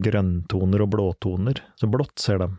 grønntoner 0.03 0.84
og 0.84 0.91
blåtoner. 0.93 1.62
Så 1.79 1.89
blått 1.91 2.19
ser 2.24 2.41
de, 2.43 2.50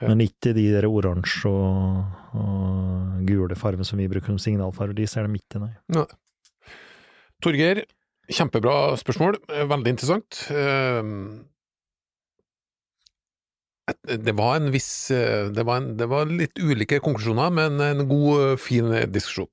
Ja. 0.00 0.08
men 0.10 0.20
ikke 0.26 0.52
de 0.56 0.66
der 0.74 0.86
oransje 0.88 1.48
og, 1.48 2.04
og 2.36 3.24
gule 3.28 3.56
fargene 3.56 3.86
som 3.88 3.98
vi 3.98 4.08
bruker 4.10 4.34
som 4.34 4.42
signalfarger. 4.42 4.94
De 4.98 5.06
ser 5.10 5.26
de 5.28 5.40
ikke, 5.40 5.62
nei. 5.64 6.04
Torgeir, 7.44 7.84
kjempebra 8.32 8.94
spørsmål, 9.00 9.40
eh, 9.50 9.66
veldig 9.70 9.96
interessant. 9.96 10.44
Det 14.24 14.32
var 14.32 14.54
en 14.56 14.70
viss 14.72 15.08
Det 15.12 15.60
var, 15.68 15.76
en, 15.82 15.90
det 15.98 16.06
var 16.08 16.24
litt 16.30 16.56
ulike 16.56 17.02
konklusjoner, 17.04 17.50
men 17.52 17.82
en 17.84 18.06
god, 18.08 18.54
fin 18.62 18.88
diskusjon. 19.12 19.50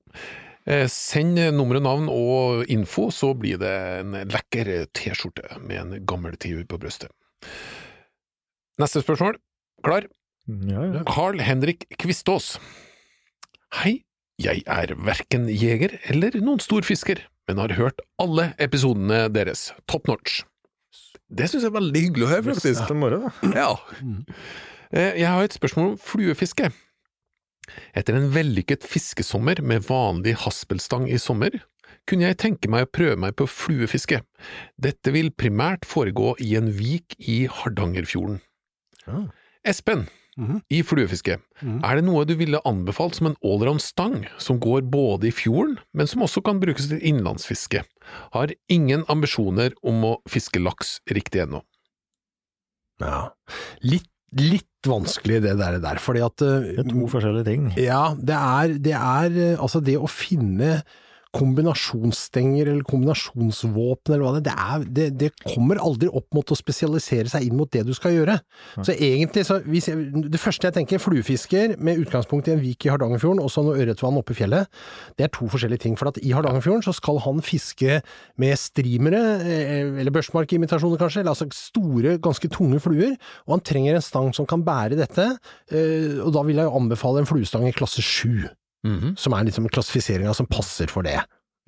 Eh, 0.66 0.86
Send 0.90 1.40
nummer 1.56 1.80
og 1.80 1.82
navn 1.86 2.08
og 2.12 2.68
info, 2.70 3.08
så 3.10 3.32
blir 3.38 3.58
det 3.58 3.72
en 4.02 4.12
lekker 4.30 4.70
T-skjorte 4.94 5.58
med 5.62 5.80
en 5.80 6.06
gammel 6.06 6.36
tiur 6.38 6.62
på 6.70 6.78
brystet. 6.82 7.10
Neste 8.80 9.02
spørsmål. 9.02 9.36
Klar? 9.82 10.06
Ja, 10.46 10.84
ja. 10.86 11.02
Carl 11.06 11.38
Henrik 11.42 11.86
Kvistås. 12.02 12.56
Hei, 13.80 14.02
jeg 14.42 14.62
er 14.66 14.94
verken 14.98 15.48
jeger 15.50 15.96
eller 16.10 16.34
noen 16.42 16.60
stor 16.62 16.82
fisker, 16.86 17.20
men 17.48 17.60
har 17.62 17.74
hørt 17.78 18.00
alle 18.22 18.50
episodene 18.62 19.24
deres. 19.34 19.70
Top 19.90 20.06
notch. 20.10 20.42
Det 21.32 21.46
synes 21.48 21.64
jeg 21.64 21.70
er 21.72 21.78
veldig 21.78 22.02
hyggelig 22.06 22.26
å 22.26 22.32
høre, 22.34 22.54
faktisk. 22.54 22.90
Da. 22.90 23.30
Ja. 23.56 23.68
Eh, 24.92 25.14
Jeg 25.22 25.28
har 25.30 25.42
et 25.46 25.54
spørsmål 25.56 25.94
om 25.94 26.00
fluefiske. 26.04 26.68
Etter 27.94 28.16
en 28.18 28.30
vellykket 28.34 28.86
fiskesommer 28.88 29.62
med 29.62 29.86
vanlig 29.88 30.36
haspelstang 30.44 31.08
i 31.10 31.18
sommer, 31.18 31.50
kunne 32.08 32.26
jeg 32.26 32.40
tenke 32.42 32.70
meg 32.70 32.86
å 32.86 32.90
prøve 32.90 33.18
meg 33.18 33.36
på 33.38 33.46
fluefiske. 33.46 34.22
Dette 34.80 35.12
vil 35.14 35.30
primært 35.30 35.86
foregå 35.86 36.34
i 36.42 36.56
en 36.58 36.72
vik 36.74 37.14
i 37.20 37.46
Hardangerfjorden. 37.46 38.40
Ja. 39.06 39.26
Espen, 39.64 40.08
Mhm. 40.36 40.62
i 40.70 40.82
fluefiske, 40.82 41.40
Mhm. 41.62 41.84
er 41.84 41.94
det 41.96 42.04
noe 42.04 42.24
du 42.24 42.34
ville 42.34 42.58
anbefalt 42.64 43.14
som 43.14 43.26
en 43.26 43.36
allround 43.44 43.80
stang, 43.82 44.26
som 44.38 44.58
går 44.58 44.90
både 44.90 45.24
i 45.28 45.30
fjorden, 45.30 45.78
men 45.92 46.06
som 46.06 46.22
også 46.22 46.42
kan 46.42 46.58
brukes 46.58 46.88
til 46.88 46.98
innlandsfiske? 47.00 47.84
Har 48.32 48.48
ingen 48.68 49.04
ambisjoner 49.08 49.72
om 49.84 50.02
å 50.02 50.22
fiske 50.26 50.58
laks 50.58 51.00
riktig 51.06 51.42
ennå. 51.46 51.62
Ja. 53.00 53.30
Litt, 53.82 54.08
litt 54.40 54.88
vanskelig 54.88 55.42
det 55.44 55.54
der, 55.60 55.78
der 55.82 56.00
fordi 56.02 56.22
at 56.24 56.42
eh, 56.44 56.68
Det 56.78 56.84
er 56.84 56.90
to 56.90 57.06
forskjellige 57.10 57.46
ting. 57.46 57.70
Ja, 57.78 58.02
det 58.18 58.36
er, 58.36 58.76
det 58.82 58.94
er 58.98 59.38
eh, 59.52 59.60
altså 59.60 59.82
det 59.84 59.98
å 60.00 60.10
finne 60.10 60.80
kombinasjonsstenger 61.32 62.68
eller 62.68 62.84
kombinasjonsvåpen 62.86 64.14
eller 64.14 64.24
hva 64.26 64.42
det 64.44 64.52
er, 64.52 64.84
det, 64.84 65.06
det, 65.20 65.30
kommer 65.42 65.80
aldri 65.80 66.10
opp 66.12 66.28
mot 66.36 66.52
å 66.52 66.58
spesialisere 66.58 67.30
seg 67.32 67.46
inn 67.46 67.56
mot 67.56 67.70
det 67.72 67.84
du 67.88 67.92
skal 67.96 68.14
gjøre. 68.16 68.36
Så 68.84 68.92
egentlig, 68.92 69.46
så 69.48 69.58
hvis 69.64 69.88
jeg, 69.88 70.24
det 70.28 70.40
første 70.40 70.68
jeg 70.68 70.76
tenker, 70.76 71.02
fluefisker 71.02 71.76
med 71.80 72.02
utgangspunkt 72.04 72.50
i 72.50 72.54
en 72.54 72.62
vik 72.62 72.86
i 72.86 72.92
Hardangerfjorden 72.92 73.42
og 73.42 73.50
så 73.52 73.64
noe 73.64 73.80
ørretvann 73.80 74.20
oppe 74.20 74.36
i 74.36 74.40
fjellet, 74.42 74.68
det 75.16 75.26
er 75.26 75.34
to 75.34 75.48
forskjellige 75.52 75.86
ting. 75.86 75.98
For 76.00 76.12
at 76.12 76.20
i 76.20 76.34
Hardangerfjorden 76.36 76.84
så 76.84 76.94
skal 76.96 77.20
han 77.24 77.42
fiske 77.44 78.00
med 78.42 78.60
streamere, 78.60 79.22
eh, 79.42 79.92
eller 80.02 80.14
børsmarkimitasjoner 80.14 81.00
kanskje, 81.00 81.24
eller 81.24 81.34
altså 81.34 81.48
store, 81.56 82.18
ganske 82.22 82.52
tunge 82.52 82.80
fluer, 82.82 83.16
og 83.46 83.56
han 83.56 83.66
trenger 83.72 83.96
en 83.96 84.04
stang 84.04 84.32
som 84.36 84.48
kan 84.48 84.64
bære 84.66 85.00
dette, 85.00 85.30
eh, 85.72 86.18
og 86.22 86.32
da 86.36 86.44
vil 86.46 86.60
jeg 86.60 86.68
jo 86.68 86.82
anbefale 86.82 87.22
en 87.22 87.30
fluestang 87.30 87.68
i 87.68 87.76
klasse 87.76 88.04
7 88.84 88.88
Mhm. 88.90 89.16
som 89.18 89.32
er 89.34 89.44
liksom 89.44 89.68
klassifiseringa 89.70 90.34
som 90.34 90.46
passer 90.46 90.88
for 90.90 91.02
det. 91.02 91.20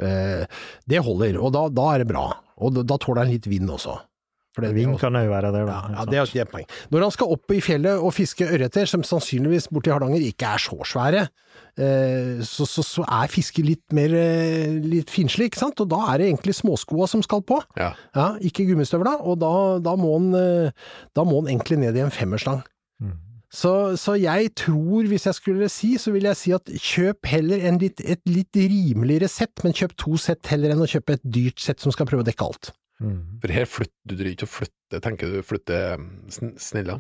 Eh, 0.02 0.47
det 0.88 0.99
holder, 1.04 1.38
og 1.40 1.52
da, 1.54 1.68
da 1.68 1.94
er 1.94 1.99
det 2.02 2.09
bra. 2.09 2.33
Og 2.59 2.75
da, 2.75 2.83
da 2.83 2.97
tåler 2.99 3.25
han 3.25 3.30
litt 3.33 3.47
vind 3.47 3.71
også. 3.71 4.00
Vind 4.56 5.00
kan 5.00 5.12
jo 5.18 5.30
være 5.33 5.49
der, 5.50 5.64
da. 5.66 5.78
ja, 5.90 5.94
ja, 5.99 6.04
det 6.06 6.38
er 6.38 6.44
et 6.44 6.50
poeng. 6.52 6.66
Når 6.94 7.02
han 7.02 7.11
skal 7.11 7.26
opp 7.35 7.50
i 7.50 7.59
fjellet 7.59 7.99
og 7.99 8.12
fiske 8.14 8.47
ørreter, 8.47 8.87
som 8.87 9.02
sannsynligvis 9.02 9.66
borti 9.66 9.90
Hardanger 9.90 10.23
ikke 10.23 10.47
er 10.47 10.62
så 10.62 10.78
svære, 10.87 11.25
eh, 11.76 12.38
så, 12.47 12.62
så, 12.71 12.85
så 12.87 13.02
er 13.02 13.26
fisket 13.33 13.66
litt 13.66 13.83
mer 13.99 14.14
eh, 14.14 14.76
litt 14.78 15.11
finslig, 15.11 15.49
ikke 15.50 15.59
sant? 15.59 15.83
Og 15.83 15.90
da 15.90 15.99
er 16.12 16.18
det 16.23 16.28
egentlig 16.30 16.54
småskoa 16.54 17.09
som 17.11 17.23
skal 17.26 17.42
på. 17.42 17.59
Ja. 17.76 17.92
Ja, 18.14 18.28
ikke 18.47 18.66
gummistøvla, 18.71 19.16
og 19.26 19.40
da, 19.42 19.50
da, 19.83 19.97
må 19.99 20.14
han, 20.21 20.30
eh, 20.38 20.71
da 21.18 21.26
må 21.26 21.42
han 21.42 21.50
egentlig 21.50 21.80
ned 21.83 21.99
i 21.99 22.04
en 22.06 22.14
femmerslang. 22.14 22.62
Mm. 23.02 23.16
Så, 23.54 23.73
så 24.00 24.16
jeg 24.18 24.50
tror, 24.58 25.06
hvis 25.06 25.28
jeg 25.28 25.37
skulle 25.37 25.68
si, 25.70 25.92
så 26.02 26.11
vil 26.14 26.26
jeg 26.26 26.38
si 26.40 26.54
at 26.56 26.70
kjøp 26.75 27.28
heller 27.30 27.62
en 27.68 27.78
litt, 27.78 28.02
et 28.02 28.23
litt 28.26 28.58
rimeligere 28.58 29.30
sett, 29.30 29.62
men 29.62 29.76
kjøp 29.76 29.94
to 30.00 30.18
sett 30.18 30.50
heller 30.50 30.75
enn 30.75 30.82
å 30.82 30.90
kjøpe 30.90 31.18
et 31.18 31.23
dyrt 31.37 31.62
sett 31.62 31.84
som 31.84 31.94
skal 31.94 32.08
prøve 32.11 32.26
å 32.26 32.28
dekke 32.28 32.49
alt. 32.49 32.73
Mm. 33.02 33.20
For 33.42 33.54
her 33.54 33.66
flytter 33.70 34.18
du 34.18 34.30
ikke 34.30 34.49
å 34.49 34.54
flytte, 34.56 35.02
tenker 35.02 35.30
du 35.30 35.42
flytte 35.46 35.82
sn 36.34 36.54
snella? 36.62 36.99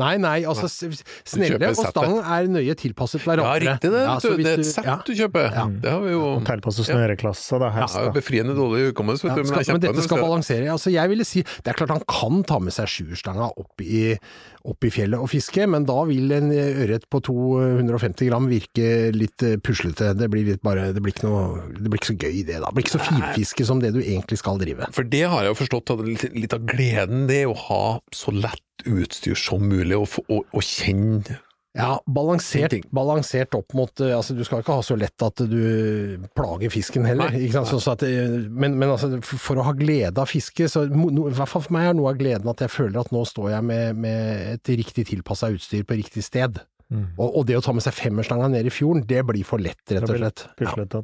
Nei, 0.00 0.16
nei, 0.18 0.40
altså 0.48 0.66
snelle 0.66 1.68
og 1.70 1.78
stangen 1.78 2.16
er 2.18 2.48
nøye 2.50 2.74
tilpasset 2.78 3.22
Ja, 3.28 3.52
riktig 3.62 3.92
det. 3.92 4.00
Ja, 4.02 4.16
du. 4.18 4.40
det 4.40 4.50
er 4.50 4.62
et 4.64 4.66
sett 4.66 4.88
ja. 4.88 4.96
du 5.06 5.12
kjøper. 5.14 5.46
Ja. 5.54 5.66
Det 5.84 5.92
har 5.92 6.00
vi 6.02 6.14
jo 6.16 6.30
tilpasset 6.48 6.88
snøreklasse, 6.88 7.60
da, 7.62 7.68
helst. 7.76 8.00
ja. 8.02 8.10
Befriende 8.14 8.56
dårlig 8.58 8.88
hukommelse, 8.88 9.28
vet 9.28 9.36
Ja, 9.36 9.36
du. 9.38 9.46
Men, 9.46 9.62
skal, 9.62 9.76
men 9.76 9.84
dette 9.84 10.06
skal 10.06 10.24
balansere. 10.24 10.66
Altså, 10.72 10.90
jeg 10.94 11.12
ville 11.12 11.26
si 11.28 11.44
Det 11.44 11.70
er 11.70 11.78
klart 11.78 11.94
han 11.94 12.02
kan 12.10 12.42
ta 12.48 12.58
med 12.58 12.74
seg 12.74 12.90
sjuerstanga 12.90 13.52
opp 13.54 13.86
i, 13.86 14.16
opp 14.64 14.86
i 14.86 14.90
fjellet 14.92 15.20
og 15.20 15.28
fiske, 15.28 15.66
men 15.68 15.84
da 15.88 15.96
vil 16.08 16.32
en 16.32 16.48
ørret 16.52 17.04
på 17.12 17.20
250 17.26 18.30
gram 18.30 18.48
virke 18.48 19.10
litt 19.14 19.44
eh, 19.44 19.58
puslete. 19.60 20.12
Det 20.16 20.28
blir, 20.32 20.46
litt 20.48 20.64
bare, 20.64 20.88
det 20.96 21.02
blir, 21.04 21.14
ikke, 21.14 21.28
noe, 21.28 21.66
det 21.76 21.90
blir 21.90 22.00
ikke 22.00 22.12
så 22.12 22.16
gøy 22.16 22.38
det, 22.48 22.58
da. 22.62 22.70
Det 22.70 22.76
blir 22.78 22.86
ikke 22.86 22.96
så 22.96 23.04
finfiske 23.04 23.68
som 23.68 23.82
det 23.84 23.92
du 23.96 24.00
egentlig 24.00 24.40
skal 24.40 24.60
drive. 24.62 24.88
For 24.96 25.06
det 25.08 25.24
har 25.28 25.44
jeg 25.44 25.52
jo 25.52 25.60
forstått 25.60 25.94
at 25.96 26.04
litt, 26.08 26.56
av 26.56 26.64
gleden 26.68 27.26
det 27.28 27.42
er 27.42 27.52
å 27.52 27.58
ha 27.66 27.84
så 28.14 28.32
lett 28.34 28.62
utstyr 28.88 29.36
som 29.38 29.64
mulig, 29.68 29.96
og, 29.96 30.16
og, 30.28 30.48
og 30.48 30.64
kjenne 30.64 31.38
Ja, 31.74 31.96
balansert, 32.06 32.76
balansert 32.94 33.56
opp 33.58 33.72
mot 33.74 33.98
eh, 33.98 34.12
Altså, 34.14 34.36
du 34.38 34.44
skal 34.46 34.60
ikke 34.62 34.76
ha 34.76 34.82
så 34.86 34.94
lett 34.94 35.24
at 35.26 35.40
du 35.50 36.20
plager 36.38 36.70
fisken 36.70 37.06
heller. 37.08 37.32
Nei, 37.34 37.48
ikke 37.48 37.56
sant? 37.56 37.72
Sånn 37.72 37.82
så 37.82 37.94
at, 37.96 38.04
men, 38.46 38.76
men 38.78 38.92
altså, 38.92 39.10
for 39.26 39.42
for 39.42 39.58
å 39.58 39.64
ha 39.66 39.72
glede 39.74 40.22
av 40.22 40.30
fiske, 40.30 40.68
så 40.70 40.84
no, 40.86 41.26
i 41.26 41.34
hvert 41.34 41.50
fall 41.50 41.64
for 41.66 41.74
meg 41.74 41.90
er 41.90 41.96
noe 41.98 42.12
av 42.12 42.20
gleden 42.20 42.52
at 42.52 42.62
jeg 42.62 42.70
føler 42.70 43.00
at 43.02 43.10
nå 43.14 43.24
står 43.26 43.50
jeg 43.56 43.66
med, 43.66 43.98
med 44.06 44.54
et 44.54 44.72
riktig 44.84 45.08
tilpassa 45.10 45.50
utstyr 45.54 45.82
på 45.88 45.98
riktig 45.98 46.22
sted. 46.26 46.62
Mm. 46.94 47.08
Og, 47.18 47.40
og 47.40 47.48
det 47.48 47.58
å 47.58 47.64
ta 47.64 47.74
med 47.74 47.82
seg 47.82 47.96
femmerstanga 47.96 48.52
ned 48.54 48.70
i 48.70 48.74
fjorden, 48.74 49.02
det 49.10 49.24
blir 49.26 49.46
for 49.48 49.62
lett, 49.62 49.82
rett 49.90 50.06
og 50.06 50.20
slett. 50.20 50.46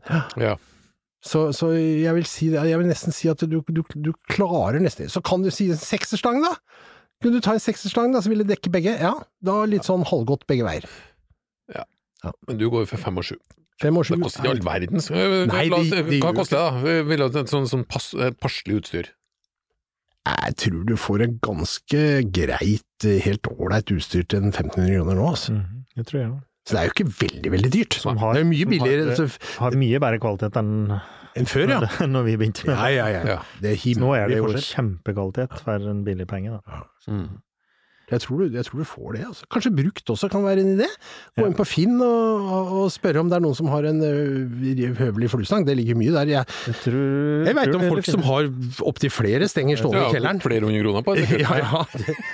Ja. 0.07 0.23
Ja. 0.39 0.55
Så, 1.21 1.51
så 1.53 1.75
jeg 1.75 2.15
vil 2.17 2.25
si 2.25 2.49
jeg 2.55 2.79
vil 2.81 2.89
nesten 2.89 3.13
si 3.13 3.29
at 3.29 3.43
du, 3.45 3.59
du, 3.61 3.83
du 3.85 4.15
klarer 4.33 4.81
nesten 4.81 5.11
Så 5.13 5.21
kan 5.21 5.43
du 5.45 5.51
si 5.53 5.67
en 5.69 5.77
sekserstang, 5.81 6.41
da! 6.41 6.55
Kunne 7.21 7.37
du 7.37 7.45
ta 7.45 7.53
en 7.57 7.61
sekserslang, 7.63 8.15
da, 8.15 8.23
så 8.25 8.31
ville 8.33 8.45
det 8.47 8.57
dekke 8.57 8.73
begge? 8.73 8.95
Ja, 9.01 9.13
da 9.45 9.57
litt 9.69 9.85
sånn 9.89 10.05
halvgodt 10.09 10.47
begge 10.49 10.65
veier. 10.65 10.87
Ja, 11.75 11.85
Men 12.49 12.59
du 12.61 12.67
går 12.73 12.85
jo 12.85 12.89
for 12.91 13.01
fem 13.01 13.17
og 13.21 13.25
sju. 13.25 13.37
Fem 13.81 13.97
og 13.97 14.05
sju. 14.05 14.15
Det 14.17 14.25
koster 14.27 14.45
ikke 14.45 14.51
all 14.57 14.65
verdens. 14.67 15.07
Nei, 15.49 15.63
Hva 16.21 16.33
koster 16.37 16.57
det, 16.57 16.65
da? 16.67 16.83
Vi 16.85 16.97
vil 17.09 17.25
ha 17.25 17.29
et 17.33 17.53
sånn, 17.53 17.69
sånn 17.69 17.85
pass, 17.89 18.11
passelig 18.41 18.81
utstyr. 18.83 19.09
Jeg 20.31 20.57
tror 20.61 20.83
du 20.85 20.95
får 21.01 21.23
en 21.25 21.39
ganske 21.41 22.01
greit, 22.37 23.07
helt 23.25 23.49
ålreit 23.49 23.89
utstyr 23.95 24.27
til 24.29 24.43
en 24.45 24.51
1500 24.53 24.99
kroner 24.99 25.17
nå, 25.17 25.29
altså. 25.33 25.55
Mhm, 25.57 25.85
Det 25.97 26.07
tror 26.07 26.21
jeg 26.21 26.29
òg. 26.31 26.41
Så 26.71 26.77
det 26.77 26.81
er 26.81 26.89
jo 26.89 26.95
ikke 26.95 27.09
veldig, 27.21 27.51
veldig 27.57 27.71
dyrt. 27.75 27.97
Som 28.01 28.17
har- 28.23 28.35
det 28.37 28.41
er 28.41 28.45
jo 28.47 28.51
mye 28.51 28.63
som 28.63 28.71
har- 28.71 28.87
billigere 28.87 29.11
altså, 29.11 29.59
Har 29.59 29.77
mye 29.83 30.01
bedre 30.07 30.21
kvalitet 30.23 30.57
enn 30.63 30.73
enn 31.39 31.47
før, 31.47 31.69
ja. 31.71 31.81
når 32.15 32.25
vi 32.27 32.37
begynte 32.41 32.67
med 32.67 32.75
det. 32.77 32.95
ja, 32.97 33.07
ja. 33.11 33.21
Ja. 33.35 33.39
Det 33.63 33.75
er 33.77 34.01
Nå 34.01 34.15
er 34.19 34.27
det 34.31 34.39
jo 34.41 34.49
kjempekvalitet 34.55 35.61
for 35.63 35.91
en 35.93 36.05
billig 36.07 36.27
penge. 36.31 36.57
Da. 36.59 36.83
Mm. 37.11 37.29
Jeg 38.11 38.23
tror, 38.25 38.41
du, 38.43 38.57
jeg 38.59 38.67
tror 38.67 38.81
du 38.83 38.87
får 38.91 39.13
det, 39.17 39.23
altså. 39.29 39.47
Kanskje 39.55 39.71
brukt 39.77 40.11
også 40.15 40.29
kan 40.33 40.43
være 40.47 40.65
en 40.65 40.73
idé? 40.77 40.89
Gå 41.39 41.47
inn 41.47 41.55
på 41.59 41.67
Finn 41.69 41.97
og, 42.03 42.49
og, 42.51 42.73
og 42.81 42.89
spørre 42.95 43.23
om 43.23 43.31
det 43.31 43.39
er 43.39 43.45
noen 43.45 43.57
som 43.59 43.71
har 43.71 43.87
en 43.87 44.01
høvelig 44.99 45.31
fluestang. 45.31 45.67
Det 45.69 45.77
ligger 45.79 45.99
mye 46.01 46.15
der. 46.17 46.33
Jeg, 46.35 46.57
Jeg, 46.67 46.77
tror, 46.83 46.99
jeg 47.47 47.57
vet 47.61 47.71
tror 47.71 47.79
om 47.81 47.95
folk 47.95 48.11
som 48.11 48.25
har 48.27 48.51
opptil 48.91 49.13
flere 49.15 49.49
stenger 49.51 49.79
stående 49.81 50.03
i 50.09 50.15
kjelleren. 50.17 50.43
flere 50.43 50.67
hundre 50.67 50.83
kroner 50.85 51.07
på 51.07 51.17
det. 51.21 51.29
Ja, 51.45 51.57
ja. 51.63 51.85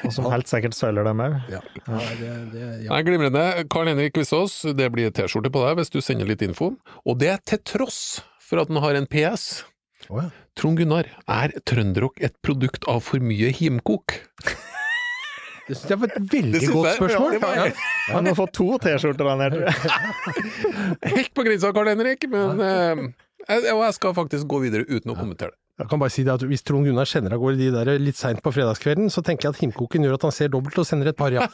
Og 0.06 0.12
som 0.16 0.26
helt 0.32 0.48
sikkert 0.50 0.74
selger 0.78 1.06
dem 1.06 1.20
òg. 1.22 1.36
ja. 1.52 1.60
ja, 1.86 2.72
ja. 2.88 3.00
Glimrende. 3.06 3.44
Karl 3.70 3.92
Henrik 3.92 4.16
Vissås, 4.18 4.62
det 4.76 4.88
blir 4.94 5.12
T-skjorte 5.14 5.52
på 5.52 5.62
deg 5.66 5.78
hvis 5.82 5.92
du 5.92 6.00
sender 6.02 6.28
litt 6.28 6.42
info. 6.46 6.72
Og 7.06 7.20
det 7.20 7.30
er 7.36 7.42
til 7.46 7.60
tross 7.68 8.00
for 8.42 8.62
at 8.62 8.70
den 8.72 8.80
har 8.82 8.96
en 8.98 9.06
PS. 9.10 9.64
Oh, 10.08 10.20
ja. 10.22 10.28
Trond 10.56 10.78
Gunnar, 10.80 11.08
er 11.28 11.52
Trønderrock 11.68 12.20
et 12.24 12.36
produkt 12.46 12.86
av 12.88 13.02
for 13.04 13.20
mye 13.20 13.50
himkok? 13.54 14.14
Det 15.66 15.74
synes 15.76 15.90
jeg 15.90 15.98
var 15.98 16.06
et 16.14 16.30
veldig 16.32 16.60
godt 16.72 16.86
jeg- 16.86 16.96
spørsmål. 17.00 17.32
ja, 17.42 17.64
Ja. 17.66 17.72
Han 18.14 18.26
har 18.30 18.34
fått 18.38 18.52
to 18.54 18.66
T-skjorter 18.78 19.26
han 19.28 19.40
her. 19.42 19.50
Helt 21.16 21.32
på 21.36 21.42
grensa, 21.46 21.72
Karl 21.74 21.88
Henrik, 21.90 22.22
men 22.30 22.60
uh, 22.60 22.96
jeg, 23.48 23.72
og 23.74 23.82
jeg 23.84 23.94
skal 23.98 24.14
faktisk 24.14 24.46
gå 24.50 24.60
videre 24.62 24.84
uten 24.86 25.10
å 25.10 25.16
kommentere 25.18 25.50
det. 25.50 25.58
Jeg 25.76 25.88
kan 25.90 25.98
bare 26.00 26.10
si 26.14 26.22
det 26.24 26.32
at 26.32 26.40
Hvis 26.48 26.62
Trond 26.64 26.86
Gunnar 26.88 27.04
sender 27.04 27.34
av 27.36 27.40
gårde 27.42 27.58
de 27.60 27.66
der 27.74 27.98
litt 28.00 28.16
seint 28.16 28.38
på 28.40 28.48
fredagskvelden, 28.54 29.10
så 29.12 29.20
tenker 29.26 29.44
jeg 29.50 29.54
at 29.56 29.60
himkoken 29.60 30.02
gjør 30.06 30.14
at 30.16 30.22
han 30.24 30.32
ser 30.32 30.48
dobbelt 30.54 30.78
og 30.80 30.86
sender 30.88 31.10
et 31.10 31.18
par, 31.18 31.28
ja. 31.36 31.44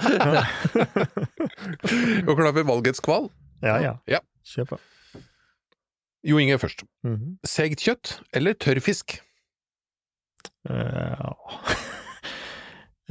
Og 2.28 2.36
klar 2.38 2.52
for 2.54 2.62
valgets 2.68 3.00
kval? 3.02 3.26
Ja, 3.64 3.80
ja. 3.82 3.96
Ja. 4.10 4.20
Kjør 4.46 4.66
på. 4.74 4.78
Jo 6.30 6.38
Inge 6.38 6.54
først. 6.62 6.84
Mhm. 7.02 7.34
Seigt 7.48 7.82
kjøtt 7.82 8.20
eller 8.38 8.54
tørr 8.54 8.78
fisk? 8.84 9.16
Eh, 10.70 11.16
ja. 11.18 11.34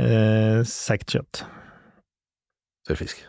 Eh, 0.01 0.61
Sekt 0.67 1.13
kjøtt. 1.13 1.43
Tørrfisk. 2.87 3.21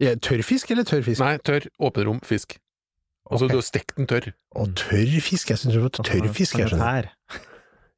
Ja, 0.00 0.14
tørrfisk 0.16 0.70
eller 0.72 0.86
tørrfisk? 0.88 1.20
Nei, 1.20 1.36
tørr, 1.44 1.66
åpen 1.78 2.06
rom, 2.08 2.20
fisk. 2.24 2.56
Altså, 3.30 3.44
okay. 3.44 3.52
du 3.52 3.58
har 3.60 3.66
stekt 3.66 3.96
den 3.98 4.08
tørr. 4.08 4.30
Å, 4.56 4.64
tørrfisk? 4.80 5.52
Jeg 5.52 5.60
syns 5.60 5.76
det 5.76 5.82
var 5.84 5.92
tørrfisk, 6.00 6.56
jeg 6.58 6.72
skjønner. 6.72 7.10
Tær. 7.10 7.44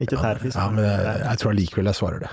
Ikke 0.03 0.19
tærfisk. 0.19 0.57
Ja, 0.59 0.67
men 0.75 0.85
jeg, 0.85 1.21
jeg 1.23 1.41
tror 1.41 1.55
allikevel 1.55 1.91
jeg 1.93 1.99
svarer 2.01 2.25
det. 2.25 2.33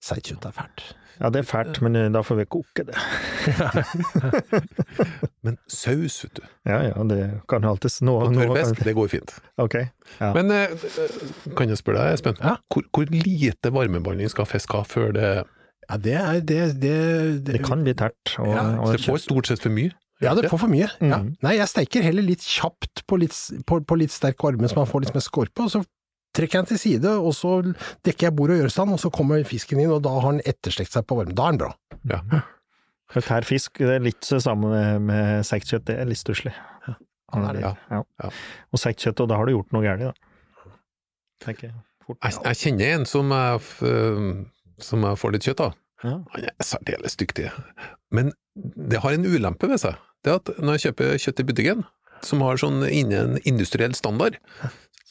Seigkjøtt 0.00 0.46
er 0.48 0.54
fælt. 0.56 0.82
Ja, 1.20 1.28
det 1.28 1.42
er 1.42 1.44
fælt, 1.44 1.82
men 1.84 1.96
eh, 2.00 2.06
da 2.14 2.22
får 2.24 2.38
vi 2.38 2.44
koke 2.48 2.86
det. 2.88 2.96
Men 5.44 5.56
saus, 5.68 6.22
vet 6.24 6.38
du. 6.38 6.42
Ja, 6.68 6.78
ja, 6.88 7.04
det 7.08 7.18
kan 7.50 7.64
jo 7.64 7.72
alltids 7.74 7.98
nå, 8.04 8.14
Og 8.24 8.32
nå 8.32 8.40
tørr 8.40 8.54
kan- 8.54 8.70
fisk, 8.70 8.84
det 8.88 8.94
går 8.96 9.08
fint. 9.12 9.34
Ok. 9.60 9.76
Ja. 10.20 10.30
Men 10.36 10.50
eh, 10.54 10.72
kan 11.56 11.68
jeg 11.68 11.80
spørre 11.80 12.06
deg, 12.06 12.16
Espen, 12.18 12.36
Ja? 12.40 12.56
hvor, 12.72 12.84
hvor 12.96 13.08
lite 13.12 13.72
varmebehandling 13.72 14.30
skal 14.32 14.48
fisk 14.48 14.72
ha 14.78 14.82
før 14.88 15.12
det 15.16 15.30
Ja, 15.90 15.96
det 15.98 16.14
er 16.14 16.40
det, 16.40 16.58
det, 16.80 17.44
Det 17.46 17.62
kan 17.66 17.82
bli 17.84 17.94
tært. 17.98 18.36
Og, 18.38 18.46
Ja, 18.54 18.64
så 18.86 18.92
Det 18.96 19.04
får 19.04 19.16
stort 19.26 19.46
sett 19.52 19.60
for 19.64 19.70
mye. 19.74 19.92
Ja, 20.22 20.34
det 20.36 20.50
får 20.50 20.58
for 20.60 20.68
mye. 20.68 20.88
Ja. 21.00 21.18
Mhm. 21.22 21.36
Nei, 21.42 21.54
jeg 21.56 21.68
steiker 21.68 22.02
heller 22.04 22.22
litt 22.22 22.40
kjapt 22.44 23.04
på 23.08 23.16
litt, 23.18 23.32
på, 23.66 23.80
på 23.84 23.96
litt 23.98 24.12
sterk 24.12 24.36
varme, 24.44 24.68
så 24.68 24.76
man 24.76 24.86
får 24.88 25.00
litt 25.06 25.14
mer 25.16 25.24
skorpe, 25.24 25.62
og 25.64 25.70
så 25.72 25.80
trekker 26.36 26.58
jeg 26.58 26.64
den 26.64 26.70
til 26.70 26.80
side, 26.82 27.12
og 27.18 27.34
så 27.36 27.56
dekker 28.06 28.28
jeg 28.28 28.36
bordet 28.38 28.56
og 28.56 28.64
gjør 28.64 28.72
stand, 28.76 28.94
og 28.94 29.02
så 29.02 29.10
kommer 29.14 29.44
fisken 29.48 29.82
inn, 29.82 29.92
og 29.94 30.02
da 30.06 30.14
har 30.22 30.36
den 30.36 30.44
etterstekt 30.48 30.94
seg 30.94 31.06
på 31.08 31.18
varmen. 31.18 31.36
Da 31.38 31.48
er 31.48 31.56
den 31.56 31.62
bra. 31.62 31.70
Ja. 32.10 32.42
Tær 33.10 33.46
fisk 33.46 33.80
det 33.82 33.96
er 33.96 34.04
litt 34.04 34.22
det 34.22 34.38
samme 34.44 34.70
med, 34.70 35.06
med 35.08 35.46
stekt 35.46 35.72
det 35.88 35.96
er 35.98 36.06
litt 36.06 36.20
stusslig. 36.20 36.54
Ja, 36.86 36.94
er. 37.50 37.60
Ja. 37.62 38.02
Ja. 38.22 38.30
Og 38.70 38.82
sektkjøtt, 38.82 39.22
og 39.22 39.30
da 39.30 39.38
har 39.38 39.46
du 39.46 39.56
gjort 39.56 39.74
noe 39.74 39.86
galt, 39.86 40.10
da. 40.10 40.74
Tenker 41.42 41.70
jeg 41.70 41.76
fort. 42.06 42.18
Jeg, 42.22 42.38
jeg 42.44 42.60
kjenner 42.62 42.96
en 42.96 43.06
som 43.08 43.34
jeg, 43.34 43.62
som 44.86 45.06
jeg 45.08 45.20
får 45.22 45.34
litt 45.36 45.46
kjøtt 45.48 45.64
av. 45.66 45.78
Ja. 46.00 46.16
Han 46.32 46.46
er 46.48 46.64
særdeles 46.64 47.18
dyktig. 47.20 47.50
Men 48.14 48.32
det 48.54 49.02
har 49.04 49.14
en 49.14 49.26
ulempe 49.28 49.68
ved 49.70 49.82
seg. 49.82 49.98
Det 50.24 50.36
at 50.36 50.52
når 50.60 50.78
jeg 50.78 50.90
kjøper 50.90 51.18
kjøtt 51.24 51.42
i 51.42 51.48
butikken, 51.48 51.84
som 52.24 52.42
har 52.44 52.60
sånn 52.60 52.82
innen 52.84 53.38
industriell 53.48 53.94
standard, 53.96 54.36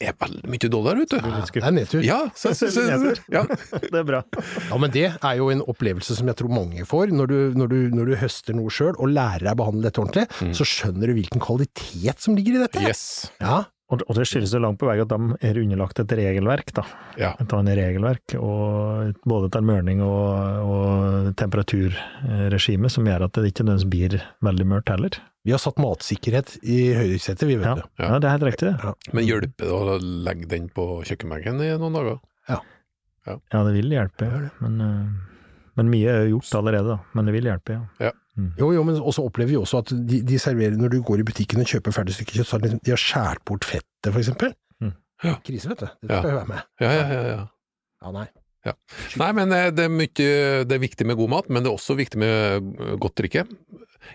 er 0.00 0.14
veldig 0.20 0.48
mye 0.50 0.70
dårligere, 0.72 1.02
vet 1.04 1.12
du. 1.12 1.16
Ja, 1.20 1.40
Det 1.52 1.62
er 1.62 1.74
nedtur. 1.76 2.04
Ja, 2.06 2.18
så, 2.34 2.52
så, 2.56 2.70
så, 2.72 2.84
ja. 3.32 3.42
Det 3.92 3.98
er 4.00 4.06
bra. 4.08 4.22
Ja, 4.70 4.78
men 4.80 4.94
det 4.94 5.06
er 5.12 5.34
jo 5.40 5.50
en 5.52 5.64
opplevelse 5.68 6.16
som 6.18 6.30
jeg 6.30 6.38
tror 6.40 6.52
mange 6.54 6.86
får. 6.88 7.12
Når 7.16 7.32
du, 7.32 7.38
når 7.60 7.72
du, 7.74 7.78
når 7.98 8.12
du 8.12 8.14
høster 8.22 8.56
noe 8.56 8.72
sjøl 8.72 8.94
og 8.96 9.12
lærer 9.12 9.44
deg 9.48 9.52
å 9.56 9.60
behandle 9.64 9.88
dette 9.90 10.00
ordentlig, 10.02 10.54
så 10.56 10.66
skjønner 10.68 11.10
du 11.12 11.18
hvilken 11.20 11.42
kvalitet 11.44 12.24
som 12.24 12.38
ligger 12.38 12.56
i 12.58 12.64
dette. 12.64 12.82
Yes. 12.86 13.04
Ja, 13.42 13.64
Og, 13.90 14.04
og 14.06 14.14
det 14.14 14.24
skyldes 14.30 14.52
jo 14.54 14.60
langt 14.62 14.78
på 14.78 14.86
vei 14.86 15.00
at 15.02 15.10
de 15.10 15.34
er 15.48 15.58
underlagt 15.58 15.98
et 15.98 16.12
regelverk, 16.14 16.68
da. 16.76 16.84
Ja. 17.18 17.32
Et 17.42 17.54
annet 17.58 17.74
regelverk, 17.80 18.36
og 18.38 19.16
både 19.26 19.48
til 19.50 19.66
mørning 19.66 19.98
og, 20.06 20.68
og 20.70 21.32
temperaturregime, 21.40 22.90
som 22.92 23.08
gjør 23.10 23.26
at 23.26 23.34
det 23.40 23.50
ikke 23.50 23.66
nødvendigvis 23.66 23.90
blir 23.90 24.22
veldig 24.46 24.66
mørkt 24.70 24.92
heller. 24.94 25.18
Vi 25.44 25.52
har 25.54 25.58
satt 25.62 25.78
matsikkerhet 25.80 26.58
i 26.62 26.78
høyresetet, 26.96 27.46
vi, 27.48 27.56
vet 27.56 27.66
Ja, 27.70 27.74
du. 27.80 27.82
ja. 28.02 28.18
det 28.20 28.28
er 28.28 28.34
helt 28.36 28.46
riktig. 28.50 28.68
det. 28.68 28.76
Ja. 28.84 28.94
Men 29.16 29.24
hjelper 29.26 29.64
det 29.70 29.72
å 29.72 29.98
legge 30.28 30.48
den 30.50 30.68
på 30.68 30.86
kjøkkenbenken 31.08 31.62
i 31.64 31.70
noen 31.80 31.96
dager? 31.96 32.18
Ja, 32.50 32.60
Ja, 33.26 33.62
det 33.64 33.72
vil 33.76 33.90
hjelpe, 33.92 34.26
ja. 34.28 34.40
Men, 34.64 34.80
eh, 34.80 35.46
men 35.76 35.90
mye 35.92 36.08
er 36.12 36.28
gjort 36.32 36.50
allerede, 36.58 36.96
da. 36.96 36.98
Men 37.14 37.26
det 37.28 37.34
vil 37.36 37.44
hjelpe, 37.50 37.78
ja. 38.00 38.12
Jo, 38.58 38.70
jo, 38.72 38.82
men 38.84 38.96
også 39.00 39.24
opplever 39.28 39.50
vi 39.52 39.56
også 39.60 39.78
at 39.82 39.90
de, 40.08 40.20
de 40.24 40.38
serverer 40.40 40.76
når 40.78 40.88
du 40.94 41.00
går 41.04 41.20
i 41.20 41.24
butikken 41.28 41.60
og 41.60 41.66
kjøper 41.68 41.92
ferdig 41.92 42.14
stykke 42.16 42.38
kjøtt, 42.38 42.48
så 42.48 42.56
har 42.56 42.62
de, 42.64 42.78
de 42.80 42.92
har 42.94 43.00
skjært 43.00 43.42
bort 43.44 43.66
fettet, 43.68 44.08
for 44.12 44.20
eksempel. 44.22 44.54
Mm. 44.80 44.94
Ja. 45.26 45.34
Krise, 45.44 45.68
vet 45.68 45.82
du. 45.82 45.86
Det 46.00 46.08
Ja. 46.14 46.20
skal 46.22 46.30
jo 46.30 46.36
være 46.38 46.48
med. 46.48 46.62
Ja, 46.80 46.92
ja, 46.96 47.02
ja. 47.12 47.22
ja. 47.34 47.40
Ja, 48.00 48.12
nei. 48.16 48.26
Nei, 49.20 49.30
men 49.36 49.52
eh, 49.56 49.70
det 49.72 49.86
er 49.86 49.92
mye 49.92 50.10
Det 50.68 50.74
er 50.76 50.82
viktig 50.82 51.06
med 51.08 51.16
god 51.16 51.32
mat, 51.32 51.48
men 51.48 51.64
det 51.64 51.70
er 51.70 51.78
også 51.78 51.96
viktig 51.98 52.20
med 52.20 52.70
eh, 52.76 52.96
godt 53.00 53.16
drikke. 53.20 53.46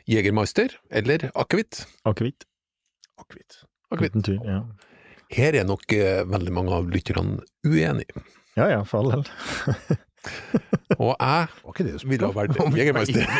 Jegermeister 0.09 0.75
eller 0.93 1.29
akevitt. 1.33 1.85
Akevitt. 2.05 2.45
Akevitt. 3.21 3.61
Akevitt. 3.93 4.13
Uten 4.13 4.25
tvil. 4.27 4.41
Ja. 4.45 4.61
Her 5.33 5.57
er 5.61 5.67
nok 5.67 5.93
eh, 5.95 6.23
veldig 6.29 6.53
mange 6.53 6.75
av 6.77 6.89
lytterne 6.91 7.39
uenige. 7.65 8.25
ja 8.55 8.69
ja, 8.71 8.81
for 8.87 9.01
all 9.01 9.15
del. 9.17 9.97
Og 10.95 11.15
jeg 11.19 12.03
ville 12.05 12.27
ha 12.29 12.33
vært 12.35 12.59
jegermeister. 12.77 13.25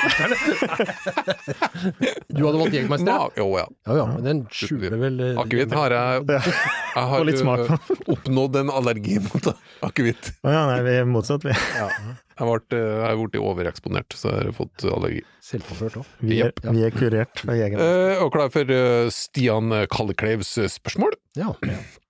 Du 2.35 2.41
hadde 2.43 2.59
valgt 2.59 2.75
jegermeister? 2.75 3.09
Ja, 3.11 3.15
Ja, 3.15 3.29
jo, 3.39 3.47
ja. 3.59 3.65
ja, 3.87 3.97
ja, 3.99 4.05
men 4.09 4.25
den 4.25 4.41
skjuler 4.53 4.95
vel 4.99 5.19
eh, 5.23 5.39
Akevitt 5.39 5.73
har 5.77 5.93
jeg 5.95 6.25
Jeg 6.95 7.09
har 7.11 7.25
litt 7.27 7.39
smak. 7.41 7.69
oppnådd 8.11 8.59
en 8.61 8.71
allergi 8.73 9.17
mot 9.23 9.49
akevitt. 9.85 10.31
Å 10.45 10.53
ja, 10.53 10.61
nei, 10.71 10.77
vi 10.87 10.93
er 11.01 11.09
motsatt, 11.09 11.45
vi. 11.45 11.53
Jeg 11.55 12.15
har 12.39 13.19
blitt 13.19 13.39
overeksponert, 13.39 14.15
så 14.17 14.31
jeg 14.31 14.49
har 14.49 14.55
fått 14.57 14.87
allergi. 14.91 15.21
Selvpåført 15.43 15.99
òg. 16.01 16.09
Vi 16.23 16.39
er, 16.43 16.55
vi 16.65 16.85
er 16.87 16.95
kurert 16.95 17.43
fra 17.43 17.55
jegeren. 17.59 17.83
Eh, 17.83 18.23
og 18.23 18.31
klar 18.35 18.51
for 18.53 18.71
eh, 18.75 19.11
Stian 19.13 19.75
Kallekleivs 19.91 20.55
spørsmål 20.55 20.71
spørsmål. 20.79 21.19
Ja. 21.39 21.53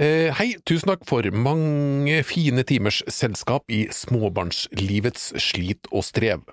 Eh, 0.00 0.30
hei, 0.32 0.54
tusen 0.64 0.88
takk 0.88 1.02
for 1.04 1.26
mange 1.36 2.22
fine 2.24 2.62
timers 2.64 3.02
selskap 3.12 3.68
i 3.68 3.82
småbarnslivets 3.92 5.26
slit 5.44 5.90
og 5.92 6.06
strev. 6.08 6.46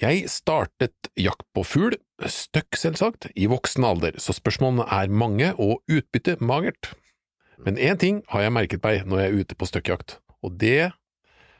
Jeg 0.00 0.30
startet 0.32 1.10
jakt 1.20 1.44
på 1.52 1.66
fugl, 1.68 1.98
støkk 2.24 2.78
selvsagt, 2.80 3.28
i 3.36 3.44
voksen 3.52 3.84
alder, 3.84 4.16
så 4.16 4.32
spørsmålene 4.32 4.88
er 4.88 5.12
mange 5.12 5.50
og 5.60 5.84
utbyttet 5.92 6.40
magert. 6.40 6.94
Men 7.60 7.76
én 7.76 8.00
ting 8.00 8.22
har 8.32 8.46
jeg 8.46 8.56
merket 8.56 8.88
meg 8.88 9.04
når 9.04 9.20
jeg 9.20 9.28
er 9.28 9.44
ute 9.44 9.60
på 9.60 9.68
støkkjakt, 9.68 10.16
og 10.40 10.56
det 10.56 10.94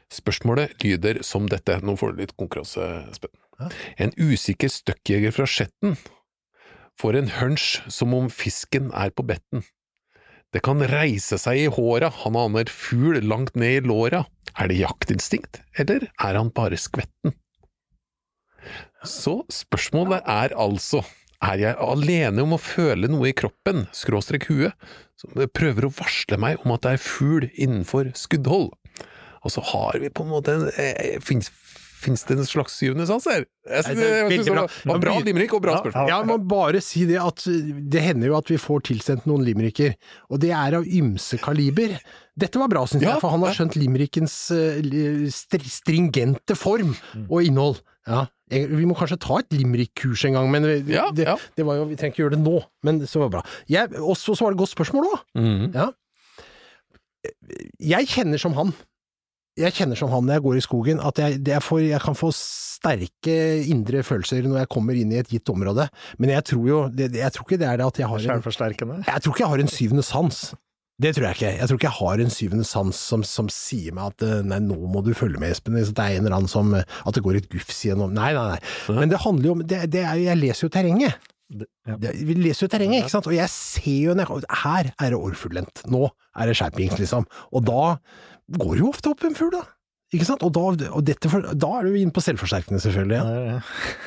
spørsmålet 0.09 0.81
lyder 0.81 1.21
som 1.21 1.45
dette. 1.45 1.77
Nå 1.85 1.93
får 2.01 2.15
du 2.15 2.25
litt 2.25 2.37
konkurranse, 2.41 2.89
Espen. 3.13 3.37
En 4.01 4.17
usikker 4.17 4.73
støkkjeger 4.73 5.37
fra 5.37 5.45
Skjetten 5.45 5.97
får 6.97 7.21
en 7.21 7.35
hunch 7.37 7.83
som 7.85 8.17
om 8.17 8.33
fisken 8.33 8.89
er 8.97 9.13
på 9.13 9.29
betten. 9.29 9.61
Det 10.55 10.61
kan 10.63 10.79
reise 10.87 11.37
seg 11.41 11.59
i 11.59 11.71
håra, 11.71 12.09
han 12.23 12.37
aner 12.39 12.69
fugl 12.71 13.19
langt 13.27 13.57
ned 13.59 13.81
i 13.81 13.87
låra. 13.87 14.23
Er 14.57 14.71
det 14.71 14.79
jaktinstinkt, 14.79 15.61
eller 15.77 16.07
er 16.07 16.39
han 16.39 16.53
bare 16.55 16.79
skvetten? 16.79 17.35
Så 19.05 19.41
spørsmålet 19.53 20.23
er 20.25 20.55
altså, 20.57 21.03
er 21.43 21.61
jeg 21.61 21.77
alene 21.83 22.43
om 22.43 22.55
å 22.55 22.61
føle 22.61 23.09
noe 23.11 23.29
i 23.29 23.35
kroppen, 23.37 23.85
skråstrek 23.95 24.47
huet, 24.49 24.73
som 25.19 25.35
prøver 25.53 25.87
å 25.87 25.93
varsle 25.93 26.39
meg 26.41 26.63
om 26.63 26.73
at 26.73 26.85
det 26.85 26.95
er 26.95 27.05
fugl 27.05 27.49
innenfor 27.53 28.13
skuddhold? 28.17 28.71
Og 29.45 29.53
så 29.53 29.63
har 29.69 29.99
vi 30.01 30.09
på 30.09 30.25
en 30.25 30.33
måte 30.33 30.55
en, 30.57 31.43
eh, 31.97 32.03
finnes 32.03 32.23
det 32.29 32.37
en 32.37 32.45
slags 32.45 32.77
syvende 32.77 33.07
sans 33.09 33.25
her? 33.25 33.45
Jeg 33.67 33.83
synes, 33.83 33.99
det 34.45 34.53
bra. 34.53 34.61
var, 34.67 34.75
var 34.93 34.99
bra 35.03 35.15
limerick 35.25 35.53
og 35.57 35.61
bra 35.65 35.73
Ja, 35.75 35.81
spørsmål. 35.81 36.09
Ja, 36.13 36.19
må 36.29 36.37
bare 36.47 36.79
si 36.85 37.05
det 37.09 37.17
at 37.19 37.43
det 37.91 38.01
hender 38.05 38.27
jo 38.31 38.37
at 38.37 38.47
vi 38.53 38.57
får 38.61 38.85
tilsendt 38.91 39.25
noen 39.27 39.43
limericker, 39.43 39.95
og 40.29 40.39
det 40.45 40.53
er 40.55 40.77
av 40.79 40.85
ymse 40.87 41.37
kaliber. 41.41 41.97
Dette 42.37 42.61
var 42.61 42.69
bra, 42.69 42.85
syns 42.87 43.01
Ja, 43.03 43.15
jeg, 43.17 43.21
for 43.25 43.33
han 43.33 43.41
har 43.43 43.57
skjønt 43.57 43.75
limerickens 43.75 44.37
eh, 44.53 45.27
stringente 45.33 46.55
form 46.55 46.93
og 47.27 47.41
innhold. 47.43 47.81
Ja, 48.07 48.27
vi 48.47 48.85
må 48.87 48.95
kanskje 48.95 49.17
ta 49.19 49.41
et 49.41 49.51
limerick-kurs 49.51 50.21
en 50.29 50.37
gang, 50.37 50.47
men 50.53 50.63
vi- 50.63 50.93
Ja, 50.95 51.09
det, 51.11 51.25
det 51.57 51.65
var 51.67 51.75
jo, 51.81 51.85
vi 51.89 51.97
trenger 51.99 52.13
ikke 52.15 52.23
gjøre 52.23 52.37
det 52.37 52.43
nå, 52.45 52.61
men 52.87 53.01
så 53.03 53.19
var 53.19 53.27
det 53.27 53.35
bra. 53.35 53.43
Jeg, 53.67 53.91
og 53.99 54.15
så 54.15 54.31
var 54.39 54.53
det 54.53 54.55
et 54.55 54.61
godt 54.63 54.75
spørsmål 54.77 55.09
òg. 55.09 55.25
Mm. 55.35 55.73
Ja. 55.75 55.89
Jeg 57.83 58.07
kjenner 58.07 58.39
som 58.39 58.53
han. 58.55 58.71
Jeg 59.57 59.73
kjenner 59.73 59.97
som 59.99 60.11
han 60.13 60.27
når 60.27 60.37
jeg 60.37 60.43
går 60.45 60.57
i 60.59 60.63
skogen, 60.65 60.99
at 61.01 61.17
jeg, 61.21 61.39
det 61.45 61.55
jeg, 61.55 61.63
får, 61.65 61.79
jeg 61.87 62.01
kan 62.03 62.17
få 62.17 62.29
sterke 62.35 63.37
indre 63.73 64.03
følelser 64.05 64.45
når 64.45 64.59
jeg 64.63 64.69
kommer 64.73 64.97
inn 64.99 65.11
i 65.15 65.19
et 65.21 65.31
gitt 65.33 65.49
område. 65.49 65.87
Men 66.21 66.33
jeg 66.35 66.45
tror 66.51 66.67
jo 66.69 66.79
Jeg 66.97 67.33
tror 67.33 67.47
ikke 67.47 67.59
det 67.63 67.67
er 67.71 67.81
det 67.81 67.87
at 67.89 67.99
jeg 68.03 68.07
har 68.11 68.17
en. 68.37 68.45
Jeg 69.07 69.23
tror 69.25 69.33
ikke 69.35 69.43
jeg 69.45 69.53
har 69.55 69.63
en 69.65 69.71
syvende 69.73 70.05
sans. 70.05 70.41
Det 70.97 71.11
tror 71.13 71.27
jeg 71.27 71.37
ikke. 71.37 71.49
Jeg 71.59 71.69
tror 71.69 71.77
ikke 71.77 71.89
jeg 71.89 71.97
har 71.99 72.21
en 72.23 72.31
syvende 72.33 72.65
sans 72.65 72.99
som, 73.11 73.23
som 73.23 73.49
sier 73.53 73.93
meg 73.93 74.13
at 74.15 74.23
eh, 74.25 74.39
nei, 74.49 74.57
nå 74.65 74.77
må 74.89 75.03
du 75.05 75.11
følge 75.17 75.37
med, 75.41 75.53
Espen. 75.53 75.77
Det 75.77 75.93
er 75.93 76.15
en 76.17 76.25
eller 76.25 76.37
annen 76.39 76.49
som 76.49 76.71
At 76.77 77.13
det 77.17 77.21
går 77.25 77.37
et 77.41 77.49
gufs 77.53 77.83
gjennom 77.85 78.13
Nei, 78.17 78.31
nei, 78.33 78.45
nei. 78.55 78.95
Men 78.97 79.11
det 79.13 79.19
handler 79.25 79.51
jo 79.51 79.57
om 79.59 79.65
det, 79.65 79.83
det 79.93 80.01
er, 80.05 80.21
Jeg 80.23 80.41
leser 80.41 80.65
jo 80.65 80.71
terrenget. 80.73 81.17
Det- 81.49 81.67
ja. 81.87 81.95
Det, 82.01 82.15
vi 82.27 82.33
leser 82.35 82.65
jo 82.65 82.71
terrenget, 82.73 83.05
ikke 83.05 83.13
sant, 83.13 83.27
og 83.29 83.35
jeg 83.37 83.47
ser 83.53 84.09
jo 84.09 84.15
Her 84.63 84.89
er 84.99 85.13
det 85.13 85.19
orrfuglendt, 85.19 85.85
nå 85.87 86.09
er 86.35 86.49
det 86.49 86.57
skjerpings, 86.59 86.97
liksom. 86.99 87.23
Og 87.55 87.63
da 87.69 87.83
går 88.55 88.79
jo 88.81 88.91
ofte 88.91 89.11
opp 89.11 89.23
en 89.27 89.37
fugl, 89.37 89.53
da. 89.55 89.63
Ikke 90.15 90.27
sant? 90.27 90.43
Og 90.45 90.53
da, 90.55 90.89
og 90.95 91.09
for, 91.27 91.47
da 91.51 91.71
er 91.79 91.87
du 91.87 91.97
inne 91.99 92.15
på 92.15 92.23
selvforsterkende, 92.23 92.79
selvfølgelig. 92.83 93.17
Ja. 93.19 93.61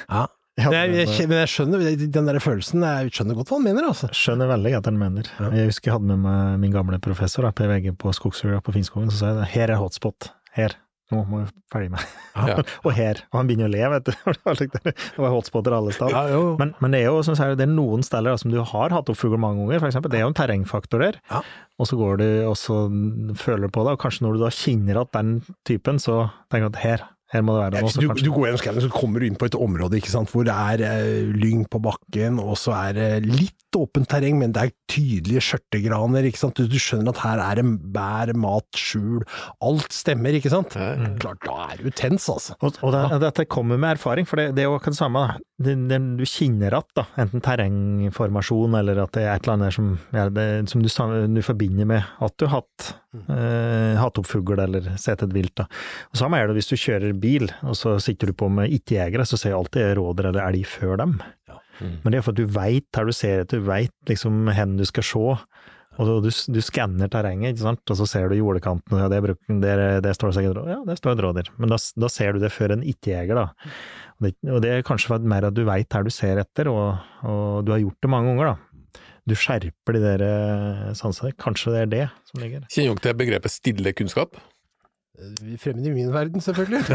Ja. 0.09 0.26
Men 0.61 0.74
jeg, 0.92 1.07
jeg, 1.09 1.29
men 1.31 1.38
jeg 1.38 1.48
skjønner 1.48 1.83
den 2.12 2.26
der 2.26 2.37
følelsen, 2.42 2.83
jeg 2.85 3.12
skjønner 3.14 3.37
godt 3.38 3.48
hva 3.48 3.57
han 3.57 3.62
mener, 3.64 3.87
altså. 3.87 4.11
Skjønner 4.12 4.50
veldig 4.50 4.72
at 4.76 4.88
han 4.90 4.98
mener. 5.00 5.31
Jeg 5.55 5.70
husker 5.70 5.88
jeg 5.88 5.94
hadde 5.94 6.11
med 6.11 6.20
meg 6.26 6.59
min 6.66 6.74
gamle 6.74 6.98
professor 7.00 7.46
da, 7.46 7.53
på 7.57 7.68
VG 7.70 7.94
på 7.96 8.12
Skogsfugla 8.18 8.59
på 8.66 8.74
Finnskogen, 8.74 9.09
så 9.14 9.22
sa 9.22 9.31
jeg 9.38 9.48
her 9.55 9.72
er 9.72 9.81
hotspot. 9.81 10.29
Her. 10.53 10.74
Nå 11.10 11.24
må 11.26 11.40
vi 11.42 11.48
ferdig 11.72 11.90
med 11.92 12.02
Ja. 12.38 12.60
Og 12.86 12.92
her. 12.94 13.22
Og 13.32 13.40
han 13.40 13.48
begynner 13.48 13.66
å 13.66 13.72
le, 13.72 13.82
vet 13.96 14.10
du. 14.10 14.12
Det 14.90 15.18
var 15.18 15.32
hotspoter 15.34 15.74
alle 15.74 15.94
steder. 15.94 16.30
Ja, 16.30 16.42
Men, 16.60 16.74
men 16.82 16.94
det 16.94 17.02
er 17.02 17.10
jo 17.10 17.24
som 17.26 17.34
jeg 17.34 17.58
det 17.58 17.66
er 17.66 17.72
noen 17.72 18.04
steder 18.06 18.38
som 18.40 18.52
du 18.52 18.60
har 18.62 18.94
hatt 18.94 19.10
opp 19.10 19.18
fugl 19.18 19.40
mange 19.40 19.64
ganger, 19.64 19.88
eksempel. 19.90 20.12
Det 20.12 20.20
er 20.20 20.26
jo 20.26 20.32
en 20.32 20.38
terrengfaktor 20.38 21.02
der. 21.02 21.18
Ja. 21.32 21.42
Og 21.80 21.88
så 21.88 21.98
går 21.98 22.20
du 22.20 22.28
og 22.50 22.56
så 22.60 22.82
føler 23.40 23.66
du 23.66 23.74
på 23.74 23.86
det, 23.86 23.96
og 23.96 24.02
kanskje 24.02 24.26
når 24.26 24.36
du 24.36 24.44
da 24.44 24.52
kjenner 24.54 25.00
at 25.02 25.14
den 25.16 25.40
typen, 25.66 25.98
så 26.02 26.28
tenker 26.52 26.68
du 26.68 26.76
at 26.76 26.82
her, 26.84 27.04
her 27.34 27.44
må 27.46 27.56
det 27.56 27.64
være 27.64 27.80
noe. 27.80 27.92
ja, 27.94 28.14
du, 28.14 28.24
du 28.26 28.32
går 28.34 28.48
gjennom 28.48 28.62
skauen, 28.62 28.82
så 28.84 28.92
kommer 28.92 29.22
du 29.22 29.28
inn 29.30 29.38
på 29.40 29.48
et 29.48 29.58
område 29.58 30.02
sant, 30.06 30.30
hvor 30.32 30.46
det 30.46 30.54
er 30.54 30.84
uh, 30.84 31.32
lyng 31.34 31.64
på 31.72 31.80
bakken, 31.82 32.38
og 32.42 32.58
så 32.60 32.76
er 32.76 32.98
det 32.98 33.10
litt 33.26 33.69
åpent 33.78 34.09
terreng, 34.11 34.38
men 34.40 34.54
det 34.56 34.62
er 34.62 34.72
tydelige 34.90 35.42
skjørtegraner. 35.44 36.26
ikke 36.28 36.40
sant? 36.40 36.59
Du, 36.59 36.66
du 36.70 36.78
skjønner 36.80 37.12
at 37.14 37.22
her 37.24 37.42
er 37.44 37.61
det 37.61 37.66
bær, 37.94 38.33
mat, 38.38 38.66
skjul. 38.76 39.22
Alt 39.66 39.94
stemmer, 39.94 40.37
ikke 40.38 40.52
sant? 40.52 40.74
Klart, 41.20 41.44
da 41.46 41.59
er 41.70 41.85
du 41.85 41.90
tens, 41.94 42.28
altså. 42.33 42.56
Og, 42.61 42.80
og 42.83 42.94
det, 42.96 43.04
dette 43.26 43.46
kommer 43.50 43.80
med 43.80 43.96
erfaring, 43.98 44.28
for 44.28 44.40
det, 44.40 44.50
det 44.56 44.64
er 44.64 44.70
jo 44.70 44.78
akkurat 44.78 44.96
det 44.96 45.02
samme. 45.02 45.24
Det, 45.61 45.74
det, 45.90 45.98
du 46.16 46.24
kjenner 46.24 46.78
at, 46.78 46.88
da, 46.96 47.04
enten 47.20 47.42
terrengformasjon 47.44 48.78
eller 48.78 49.02
at 49.02 49.12
det 49.16 49.26
er 49.26 49.35
et 49.35 49.44
eller 49.44 49.59
annet 49.59 49.76
som, 49.76 49.90
ja, 50.16 50.24
det, 50.33 50.46
som 50.72 50.80
du, 50.80 50.88
du 51.37 51.42
forbinder 51.44 51.88
med 51.90 52.06
at 52.24 52.37
du 52.40 52.46
har 52.46 52.62
hatt, 52.62 52.94
eh, 53.20 53.98
hatt 54.00 54.20
opp 54.22 54.28
fugl 54.30 54.62
eller 54.62 54.88
sett 55.00 55.20
et 55.26 55.35
vilt. 55.37 55.52
Da. 55.61 55.66
Og 56.11 56.22
Samme 56.22 56.40
er 56.40 56.48
det 56.48 56.56
hvis 56.56 56.70
du 56.72 56.78
kjører 56.80 57.12
bil, 57.20 57.50
og 57.61 57.76
så 57.76 57.98
sitter 58.00 58.33
du 58.33 58.38
på 58.40 58.48
med 58.52 58.72
ikke-jegere, 58.80 59.28
så 59.28 59.37
ser 59.37 59.52
jeg 59.52 59.61
alltid 59.61 59.92
råder 60.00 60.30
eller 60.30 60.46
elg 60.48 60.64
før 60.68 60.96
dem. 61.02 61.18
Men 61.80 62.12
det 62.12 62.20
er 62.20 62.24
for 62.26 62.36
at 62.36 62.40
du 62.40 62.54
veit 62.54 62.86
her 62.96 63.08
du 63.08 63.14
ser 63.16 63.44
etter, 63.44 63.60
du 63.60 63.68
veit 63.68 64.10
liksom 64.10 64.48
hvor 64.48 64.78
du 64.78 64.86
skal 64.88 65.06
se. 65.06 65.36
Og 66.00 66.06
du, 66.06 66.12
du, 66.24 66.30
du 66.54 66.60
skanner 66.64 67.10
terrenget, 67.12 67.52
ikke 67.52 67.64
sant, 67.66 67.92
og 67.92 67.98
så 67.98 68.06
ser 68.08 68.30
du 68.30 68.38
jordekanten, 68.38 68.94
og 68.94 69.02
ja, 69.02 69.08
det, 69.10 69.34
der, 69.60 69.82
der 70.00 70.16
står 70.16 70.30
det 70.30 70.36
sikkert. 70.38 70.60
Ja, 70.70 70.78
der 70.86 70.96
står 70.96 71.16
et 71.16 71.22
rådyr. 71.26 71.50
Men 71.60 71.74
da, 71.74 71.76
da 71.76 72.08
ser 72.12 72.32
du 72.32 72.40
det 72.40 72.52
før 72.54 72.76
en 72.76 72.86
ikke-jeger, 72.86 73.36
da. 73.36 73.72
Og 74.16 74.28
det, 74.28 74.32
og 74.48 74.62
det 74.64 74.70
er 74.72 74.86
kanskje 74.86 75.10
for 75.10 75.18
at 75.18 75.26
mer 75.28 75.48
at 75.50 75.56
du 75.58 75.64
veit 75.68 75.92
her 75.92 76.06
du 76.06 76.12
ser 76.14 76.40
etter, 76.40 76.70
og, 76.72 77.02
og 77.26 77.66
du 77.66 77.74
har 77.74 77.82
gjort 77.82 78.06
det 78.06 78.12
mange 78.14 78.32
ganger, 78.32 78.54
da. 78.54 79.02
Du 79.28 79.36
skjerper 79.36 79.98
de 79.98 80.00
der 80.00 80.24
eh, 80.24 80.86
sansene. 80.96 81.34
Kanskje 81.38 81.74
det 81.74 81.82
er 81.82 81.90
det 81.90 82.06
som 82.30 82.40
ligger 82.42 82.64
Kjenner 82.72 82.96
dere 82.96 83.04
til 83.04 83.18
begrepet 83.20 83.52
stille 83.52 83.92
kunnskap? 83.98 84.40
Fremmed 85.61 85.87
i 85.87 85.92
min 85.94 86.12
verden, 86.14 86.40
selvfølgelig. 86.44 86.80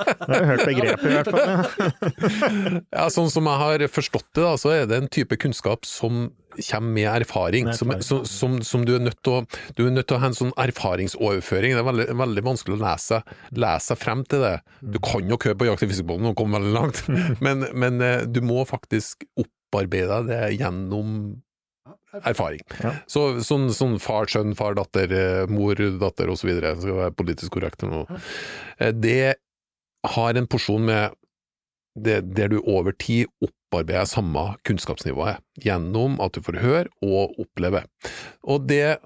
Jeg 0.00 0.36
har 0.36 0.46
hørt 0.46 0.66
begrepet, 0.66 1.06
i 1.06 1.14
hvert 1.16 1.30
fall. 1.30 2.80
Ja, 2.96 3.06
Sånn 3.12 3.30
som 3.32 3.48
jeg 3.48 3.60
har 3.60 3.84
forstått 3.92 4.26
det, 4.36 4.44
da, 4.44 4.52
så 4.60 4.72
er 4.74 4.86
det 4.90 4.98
en 5.00 5.08
type 5.12 5.36
kunnskap 5.40 5.86
som 5.88 6.30
kommer 6.66 6.94
med 6.96 7.08
erfaring. 7.22 7.68
Med 7.68 7.78
Som, 7.78 7.92
erfaring. 7.94 8.06
som, 8.06 8.24
som, 8.28 8.56
som 8.66 8.84
du 8.86 8.94
er 8.96 9.04
nødt 9.04 9.20
til 9.24 9.38
å 9.38 9.42
Du 9.78 9.84
er 9.86 9.92
nødt 9.94 10.08
til 10.10 10.18
å 10.18 10.22
ha 10.22 10.30
en 10.30 10.36
sånn 10.36 10.52
erfaringsoverføring. 10.60 11.76
Det 11.76 11.82
er 11.82 11.88
veldig, 11.88 12.08
veldig 12.22 12.44
vanskelig 12.46 12.78
å 12.78 12.82
lese, 12.84 13.20
lese 13.64 13.98
frem 14.00 14.24
til 14.28 14.44
det. 14.46 14.54
Du 14.82 14.98
kan 15.04 15.28
jo 15.30 15.38
køre 15.40 15.58
på 15.60 15.68
Jakt 15.70 15.86
i 15.86 15.90
fiskebåten 15.92 16.30
og 16.32 16.36
komme 16.40 16.58
veldig 16.60 16.74
langt, 16.76 17.04
men, 17.44 17.66
men 17.74 18.00
eh, 18.04 18.26
du 18.28 18.42
må 18.44 18.64
faktisk 18.68 19.26
opparbeide 19.40 20.20
deg 20.26 20.32
det 20.32 20.42
gjennom 20.60 21.16
erfaring. 22.24 22.60
Ja. 22.82 22.94
Så, 23.10 23.40
sånn, 23.46 23.68
sånn 23.74 23.98
far, 24.02 24.26
sønn, 24.30 24.54
far, 24.58 24.74
datter, 24.78 25.12
eh, 25.12 25.46
mor, 25.50 25.74
datter 26.00 26.32
osv. 26.32 26.50
Skal 26.60 26.98
være 27.04 27.14
politisk 27.16 27.52
korrekt 27.58 27.82
nå. 27.86 28.04
Eh, 28.80 28.92
Det 28.92 29.36
har 30.16 30.34
en 30.40 30.46
porsjon 30.48 30.84
med 30.88 31.12
det, 32.00 32.34
der 32.34 32.48
du 32.48 32.60
over 32.62 32.92
tid 32.92 33.26
opparbeider 33.44 34.06
samme 34.08 34.56
kunnskapsnivået, 34.64 35.38
gjennom 35.60 36.18
at 36.24 36.32
du 36.32 36.40
får 36.42 36.60
høre 36.62 36.88
og 37.02 37.34
oppleve. 37.42 37.84
Og 38.48 38.66
det, 38.70 38.98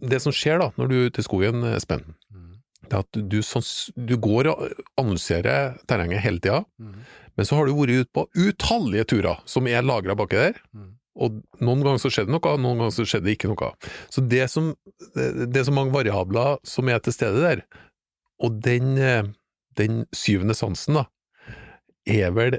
det 0.00 0.20
som 0.24 0.32
skjer 0.34 0.58
da, 0.60 0.70
når 0.76 0.88
du 0.90 0.94
er 0.96 1.06
ute 1.10 1.22
i 1.22 1.26
skogen, 1.28 1.62
Espen, 1.76 2.02
det 2.86 2.94
er 2.94 3.02
at 3.02 3.18
du, 3.18 3.40
du 4.06 4.16
går 4.22 4.46
og 4.52 4.60
annonserer 5.00 5.76
terrenget 5.90 6.22
hele 6.22 6.38
tida, 6.38 6.60
men 7.36 7.44
så 7.48 7.56
har 7.58 7.66
du 7.66 7.74
vært 7.76 8.04
ute 8.06 8.12
på 8.14 8.26
utallige 8.38 9.04
turer 9.10 9.40
som 9.44 9.66
er 9.66 9.82
lagra 9.82 10.14
baki 10.16 10.36
der, 10.38 10.60
og 11.16 11.40
noen 11.64 11.82
ganger 11.84 12.02
så 12.02 12.12
skjedde 12.12 12.34
noe, 12.34 12.54
noen 12.60 12.82
ganger 12.82 12.94
så 12.94 13.06
skjedde 13.08 13.32
ikke 13.32 13.50
noe. 13.50 13.72
Så 14.12 14.24
det, 14.28 14.44
som, 14.52 14.74
det, 15.16 15.56
er 15.56 15.66
så 15.68 15.74
mange 15.74 15.94
variabler 15.94 16.60
som 16.66 16.92
er 16.92 17.00
til 17.04 17.16
stede 17.16 17.42
der, 17.42 17.64
og 18.44 18.58
den, 18.64 18.94
den 19.80 20.02
syvende 20.12 20.56
sansen 20.56 21.00
da, 21.00 21.06
er 22.06 22.34
vel, 22.36 22.58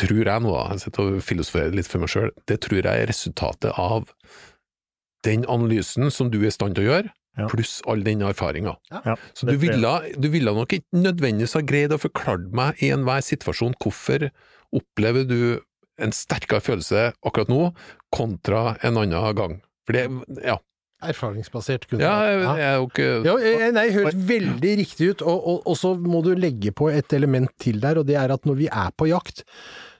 tror 0.00 0.24
jeg 0.24 0.44
nå 0.44 0.52
da, 0.54 0.66
jeg 0.74 0.84
sitter 0.86 1.06
og 1.06 1.24
filosoferer 1.24 1.76
litt 1.76 1.88
for 1.88 2.02
meg 2.02 2.12
sjøl, 2.12 2.32
det 2.50 2.60
tror 2.64 2.80
jeg 2.80 2.90
er 2.90 3.10
resultatet 3.10 3.76
av 3.80 4.08
den 5.26 5.44
analysen 5.52 6.08
som 6.12 6.30
du 6.32 6.40
er 6.40 6.50
i 6.50 6.54
stand 6.54 6.76
til 6.78 6.88
å 6.88 6.94
gjøre, 6.94 7.16
Ja. 7.38 7.46
pluss 7.46 7.78
all 7.86 8.02
den 8.02 8.24
erfaringa. 8.26 8.74
Ja, 8.90 9.14
Så 9.34 9.46
du 9.46 9.56
ville, 9.56 9.90
du 10.18 10.28
ville 10.28 10.50
nok 10.52 10.72
ikke 10.72 10.98
nødvendigvis 10.98 11.54
ha 11.54 11.60
greid 11.62 11.92
å 11.94 12.00
forklare 12.00 12.50
meg 12.52 12.82
i 12.82 12.90
enhver 12.90 13.22
situasjon 13.22 13.76
hvorfor 13.80 14.30
opplever 14.74 15.24
du 15.28 15.60
en 16.00 16.14
sterkere 16.16 16.62
følelse 16.64 17.10
akkurat 17.26 17.52
nå 17.52 17.70
kontra 18.14 18.74
en 18.86 18.98
annen 19.00 19.36
gang. 19.38 19.60
For 19.86 19.96
det, 19.96 20.06
ja. 20.44 20.58
Erfaringsbasert 21.00 21.86
kunnskap. 21.88 22.04
Ja, 22.04 22.16
jeg, 22.28 22.40
jeg 22.44 22.66
er 22.66 22.74
jo 22.76 22.88
ikke 22.90 23.08
Ja, 23.24 23.34
jeg 23.40 23.72
nei, 23.72 23.86
høres 23.94 24.18
veldig 24.28 24.72
riktig 24.82 25.12
ut, 25.14 25.22
og, 25.24 25.38
og, 25.38 25.62
og 25.72 25.78
så 25.80 25.94
må 25.96 26.20
du 26.26 26.34
legge 26.36 26.74
på 26.76 26.90
et 26.92 27.14
element 27.16 27.48
til 27.62 27.80
der, 27.80 28.02
og 28.02 28.08
det 28.10 28.18
er 28.20 28.34
at 28.34 28.44
når 28.48 28.58
vi 28.58 28.68
er 28.68 28.92
på 28.92 29.08
jakt, 29.08 29.46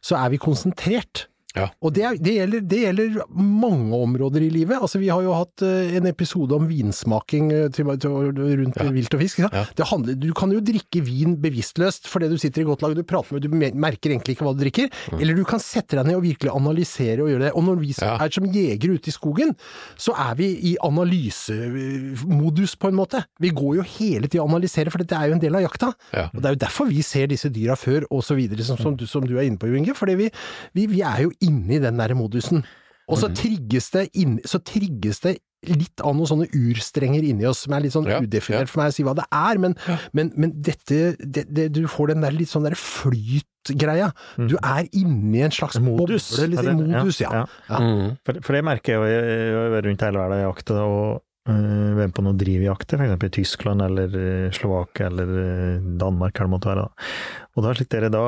så 0.05 0.19
er 0.21 0.35
vi 0.35 0.41
konsentrert. 0.43 1.27
Ja. 1.57 1.67
Og 1.83 1.91
det, 1.97 2.05
det, 2.23 2.37
gjelder, 2.37 2.61
det 2.71 2.79
gjelder 2.85 3.17
mange 3.35 3.97
områder 3.97 4.45
i 4.47 4.51
livet. 4.55 4.79
Altså, 4.79 5.01
vi 5.03 5.09
har 5.11 5.25
jo 5.25 5.33
hatt 5.35 5.65
eh, 5.67 5.97
en 5.99 6.07
episode 6.07 6.55
om 6.55 6.69
vinsmaking 6.71 7.49
eh, 7.53 7.65
til, 7.75 7.91
til, 7.99 8.15
rundt 8.31 8.79
Ja. 8.81 8.87
vilt 8.95 9.17
og 9.17 9.21
fisk. 9.25 9.41
Ja. 9.43 9.65
Det 9.77 9.89
handler, 9.91 10.15
du 10.21 10.29
kan 10.37 10.53
jo 10.55 10.61
drikke 10.63 11.03
vin 11.05 11.35
bevisstløst 11.43 12.07
fordi 12.11 12.29
du 12.31 12.37
sitter 12.39 12.63
i 12.63 12.69
godt 12.69 12.85
lag, 12.85 12.95
du 12.95 13.03
prater 13.03 13.35
med, 13.35 13.43
du 13.43 13.51
merker 13.83 14.15
egentlig 14.15 14.37
ikke 14.37 14.47
hva 14.47 14.55
du 14.55 14.63
drikker. 14.63 14.89
Eller 15.19 15.35
du 15.37 15.43
kan 15.49 15.59
sette 15.63 15.99
deg 15.99 16.07
ned 16.07 16.21
og 16.21 16.25
virkelig 16.29 16.53
analysere 16.55 17.25
og 17.25 17.33
gjøre 17.33 17.49
det. 17.49 17.53
Og 17.59 17.67
når 17.67 17.83
vi 17.83 17.91
er 17.99 18.35
som 18.37 18.47
jegere 18.55 18.95
ute 19.01 19.11
i 19.11 19.17
skogen, 19.17 19.55
så 20.01 20.15
er 20.15 20.39
vi 20.39 20.53
i 20.71 20.77
analysemodus 20.87 22.77
på 22.81 22.89
en 22.91 22.99
måte. 22.99 23.25
Vi 23.43 23.51
går 23.55 23.81
jo 23.81 23.87
hele 23.99 24.29
tida 24.31 24.45
og 24.45 24.51
analyserer, 24.55 24.91
for 24.93 25.03
dette 25.03 25.19
er 25.19 25.31
jo 25.31 25.37
en 25.39 25.43
del 25.43 25.59
av 25.59 25.65
jakta. 25.67 25.93
Ja. 26.15 26.29
Og 26.31 26.41
det 26.41 26.51
er 26.51 26.57
jo 26.57 26.63
derfor 26.65 26.91
vi 26.91 27.03
ser 27.07 27.31
disse 27.31 27.51
dyra 27.53 27.77
før, 27.79 28.07
og 28.11 28.23
så 28.27 28.37
videre, 28.39 28.65
som, 28.67 28.79
som, 28.81 28.97
du, 28.97 29.07
som 29.11 29.27
du 29.27 29.37
er 29.37 29.47
inne 29.49 29.59
på, 29.61 29.71
Jo 29.71 29.79
Inge. 29.81 29.95
Fordi 29.99 30.17
vi, 30.19 30.31
vi, 30.77 30.87
vi 30.91 31.03
er 31.07 31.25
jo 31.27 31.33
inne 31.42 31.76
i 31.76 31.79
den 31.83 31.96
der 31.96 32.14
modusen. 32.14 32.64
Og 33.11 33.16
Mhm. 33.18 33.20
så 33.22 33.29
trigges 33.35 33.90
det, 33.90 34.09
inn, 34.14 34.38
så 34.46 34.59
trigges 34.62 35.20
det 35.20 35.38
litt 35.66 36.00
av 36.00 36.14
noen 36.16 36.26
sånne 36.31 36.46
urstrenger 36.57 37.22
inni 37.26 37.44
oss, 37.44 37.59
som 37.66 37.74
er 37.74 37.81
litt 37.81 37.92
sånn 37.92 38.07
Ja, 38.09 38.20
udefinert 38.20 38.61
ja. 38.61 38.70
for 38.70 38.81
meg 38.81 38.92
å 38.92 38.94
si 38.94 39.03
hva 39.05 39.14
det 39.14 39.24
er, 39.31 39.59
men, 39.59 39.74
men, 40.14 40.33
men 40.37 40.53
dette, 40.62 41.16
det, 41.20 41.44
det, 41.53 41.72
du 41.72 41.83
får 41.87 42.14
den 42.14 42.20
der 42.22 42.31
litt 42.33 42.48
sånn 42.48 42.64
der 42.64 42.72
flytgreia. 42.79 44.12
Du 44.38 44.57
er 44.62 44.87
inni 44.96 45.42
en 45.44 45.50
slags 45.50 45.76
Mm. 45.76 45.85
Modus. 45.96 46.31
boble, 46.31 46.48
litt, 46.48 46.59
eller- 46.61 46.74
modus, 46.74 47.20
ja. 47.20 47.31
ja. 47.33 47.46
Ja. 47.68 47.79
Mm. 47.81 48.18
For, 48.24 48.40
for 48.40 48.53
det 48.55 48.64
merker 48.64 48.92
jeg 48.94 49.53
jo, 49.53 49.81
rundt 49.85 50.00
hele 50.00 50.18
verden 50.18 50.46
og 50.81 51.22
og 51.51 52.01
øh, 52.05 52.13
på 52.15 52.25
noen 52.25 52.39
drivjakter, 52.41 53.01
f.eks. 53.01 53.27
i 53.27 53.33
Tyskland 53.41 53.85
eller 53.85 54.17
øh, 54.17 54.47
Slovakia 54.55 55.11
eller 55.11 55.35
øh, 55.43 55.91
Danmark, 56.01 56.37
eller 56.37 56.49
det 56.49 56.55
måtte 56.55 56.71
være. 56.71 56.87
Da. 56.87 57.09
Og 57.57 57.67
da, 57.67 57.75
slik 57.75 57.91
dere, 57.93 58.11
da 58.15 58.25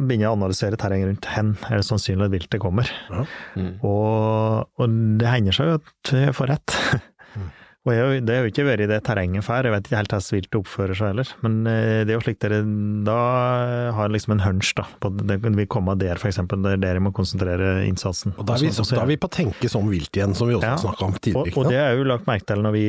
begynner 0.00 0.26
jeg 0.26 0.32
å 0.32 0.38
analysere 0.38 0.78
terrenget 0.80 1.12
rundt. 1.12 1.30
Hen 1.36 1.54
er 1.70 1.80
det 1.80 1.88
sannsynlig 1.88 2.28
at 2.28 2.34
viltet 2.34 2.62
kommer? 2.62 2.90
Mm. 3.54 3.74
Og, 3.86 4.66
og 4.74 5.00
det 5.20 5.30
hender 5.30 5.56
seg 5.56 5.70
jo 5.70 5.80
at 5.80 6.14
jeg 6.26 6.36
får 6.36 6.54
rett. 6.56 6.78
Og 7.84 7.92
jeg, 7.92 8.22
det 8.24 8.32
har 8.32 8.46
jo 8.46 8.48
ikke 8.48 8.64
vært 8.64 8.80
i 8.80 8.86
det 8.88 8.98
terrenget 9.04 9.44
før, 9.44 9.66
jeg 9.68 9.72
vet 9.74 9.88
ikke 9.90 9.98
helt 9.98 10.12
hvordan 10.14 10.32
viltet 10.38 10.56
oppfører 10.56 10.96
seg 10.96 11.10
heller. 11.12 11.32
Men 11.44 11.56
eh, 11.68 11.98
det 12.08 12.14
er 12.14 12.16
jo 12.16 12.22
slik 12.24 12.38
dere 12.40 12.62
da 13.04 13.16
har 13.98 14.08
liksom 14.14 14.32
en 14.38 14.40
hunch, 14.46 14.70
da. 14.78 14.86
På 15.02 15.10
at 15.12 15.18
det 15.28 15.36
vil 15.44 15.66
komme 15.68 15.92
der, 16.00 16.16
er 16.16 16.22
der 16.64 16.80
dere 16.80 17.02
må 17.04 17.12
konsentrere 17.12 17.74
innsatsen. 17.84 18.32
Og 18.38 18.46
da 18.48 18.56
er, 18.56 18.64
vi, 18.64 18.72
så- 18.72 18.86
da 18.88 19.02
er 19.04 19.10
vi 19.12 19.18
på 19.20 19.28
tenke 19.36 19.68
som 19.68 19.84
vilt 19.92 20.16
igjen, 20.16 20.32
som 20.34 20.48
vi 20.48 20.56
også 20.56 20.70
Ja. 20.70 20.78
snakka 20.80 21.04
om 21.10 21.18
tidligere. 21.20 21.52
og, 21.52 21.58
og 21.66 21.70
det 21.70 21.76
er 21.82 21.92
jo 22.00 22.04
lagt 22.08 22.26
merke 22.26 22.46
til 22.48 22.64
når 22.64 22.72
vi 22.72 22.86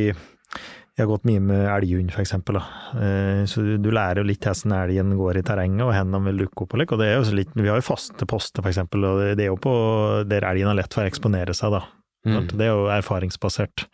jeg 0.96 1.04
har 1.04 1.10
gått 1.12 1.26
mye 1.28 1.42
med 1.44 1.66
elghund, 1.68 2.14
eksempel. 2.24 2.56
Eh, 2.56 3.44
Så 3.52 3.60
du, 3.68 3.76
lærer 3.92 4.22
jo 4.24 4.24
litt 4.24 4.40
hvordan 4.48 4.72
elgen 4.80 5.12
går 5.20 5.42
i 5.42 5.44
terrenget, 5.44 5.84
og 5.84 5.92
hvor 5.92 6.08
den 6.16 6.24
vil 6.24 6.38
dukke 6.46 6.64
opp. 6.64 6.74
Og, 6.74 6.86
og 6.96 7.00
det 7.04 7.08
er 7.12 7.18
jo 7.20 7.26
så 7.28 7.36
litt, 7.36 7.50
vi 7.54 7.68
har 7.68 7.76
jo 7.82 7.84
faste 7.84 8.24
poster, 8.26 8.64
eksempel, 8.72 9.04
og 9.04 9.20
det- 9.20 9.36
det 9.36 9.44
er 9.44 9.52
jo 9.52 9.58
på 9.60 10.24
der 10.26 10.48
elgen 10.48 10.68
har 10.72 10.76
lett 10.80 10.94
for 10.94 11.04
å 11.04 11.10
eksponere 11.12 11.52
seg, 11.54 11.72
da. 11.76 11.84
Mm. 12.26 12.48
Det 12.58 12.66
er 12.66 12.74
jo 12.74 12.88
erfaringsbasert. 12.90 13.86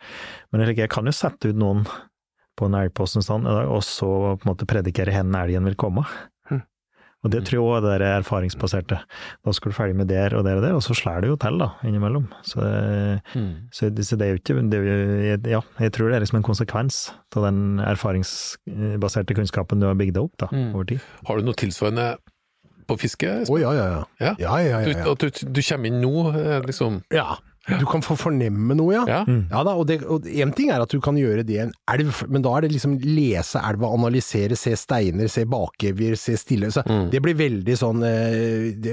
Men 0.52 0.66
jeg, 0.66 0.88
kan 0.90 1.04
jo 1.06 1.12
sette 1.12 1.52
ut 1.52 1.56
noen 1.60 1.84
på 2.56 2.66
en 2.68 2.74
elgpost 2.76 3.16
en 3.16 3.22
stand, 3.24 3.46
og 3.48 3.80
så 3.84 4.08
på 4.36 4.44
en 4.46 4.50
måte 4.54 4.66
predikere 4.68 5.12
hen 5.12 5.34
elgen 5.34 5.64
vil 5.64 5.74
komme. 5.80 6.02
Hm. 6.50 6.62
Og 7.24 7.30
det 7.30 7.44
tror 7.46 7.54
jeg 7.54 7.62
også 7.62 7.90
er 7.94 8.02
det 8.02 8.08
erfaringsbaserte. 8.18 8.98
Da 9.44 9.52
skal 9.54 9.70
du 9.72 9.76
ferdig 9.76 9.94
med 9.96 10.08
der 10.10 10.34
og 10.36 10.44
der 10.44 10.56
og 10.58 10.62
der, 10.64 10.74
og 10.74 10.82
så 10.82 10.96
slår 10.98 11.20
det 11.22 11.30
jo 11.30 11.36
til, 11.40 11.56
da, 11.62 11.70
innimellom. 11.86 12.26
Så, 12.42 12.60
Mm. 13.34 13.68
så, 13.72 13.88
det, 13.94 14.04
så 14.08 14.16
det 14.18 14.26
er 14.26 14.30
jo 14.34 14.40
ikke 14.40 14.56
det 14.70 14.78
er 14.80 14.82
jo, 14.88 15.50
Ja, 15.50 15.60
jeg 15.80 15.92
tror 15.92 16.08
det 16.10 16.16
er 16.16 16.20
liksom 16.26 16.40
en 16.40 16.48
konsekvens 16.50 17.12
av 17.36 17.44
den 17.46 17.78
erfaringsbaserte 17.80 19.34
kunnskapen 19.36 19.80
du 19.80 19.86
har 19.86 19.94
bygd 19.98 20.18
opp 20.20 20.36
da, 20.38 20.48
Mm. 20.52 20.74
over 20.74 20.84
tid. 20.84 21.00
Har 21.26 21.36
du 21.38 21.44
noe 21.46 21.54
tilsvarende 21.54 22.16
på 22.88 22.98
fiske? 22.98 23.30
Å 23.48 23.60
ja, 23.60 23.72
ja, 23.72 23.86
ja. 23.86 24.04
Ja. 24.20 24.34
Ja, 24.38 24.56
ja, 24.58 24.80
ja. 24.80 24.84
Du, 24.84 24.90
ja. 24.92 25.12
at 25.12 25.18
du, 25.18 25.30
du 25.52 25.62
kommer 25.62 25.86
inn 25.88 26.00
nå, 26.02 26.34
eh, 26.36 26.60
liksom 26.66 27.02
ja. 27.12 27.36
Du 27.78 27.84
kan 27.86 28.02
få 28.02 28.16
fornemme 28.18 28.74
noe, 28.74 28.90
ja. 28.96 29.02
Ja. 29.06 29.20
Mm. 29.28 29.44
Ja 29.52 29.60
da, 29.62 29.76
og, 29.78 29.86
én 30.26 30.42
en 30.48 30.52
ting 30.56 30.72
er 30.74 30.82
at 30.82 30.90
du 30.90 30.98
kan 31.00 31.14
gjøre 31.18 31.44
det 31.46 31.54
i 31.54 31.60
en 31.62 31.70
elv, 31.92 32.24
men 32.28 32.42
da 32.42 32.56
er 32.58 32.64
det 32.66 32.72
liksom 32.74 32.96
lese 33.06 33.60
elva, 33.62 33.92
analysere, 33.94 34.56
se 34.58 34.74
steiner, 34.76 35.30
se 35.30 35.44
bakevjer, 35.46 36.16
se 36.18 36.34
stille. 36.40 36.72
Så 36.74 36.82
Mm. 36.82 37.10
Det 37.12 37.20
blir 37.22 37.36
veldig 37.38 37.74
sånn 37.78 38.02
eh, 38.02 38.72
det, 38.82 38.92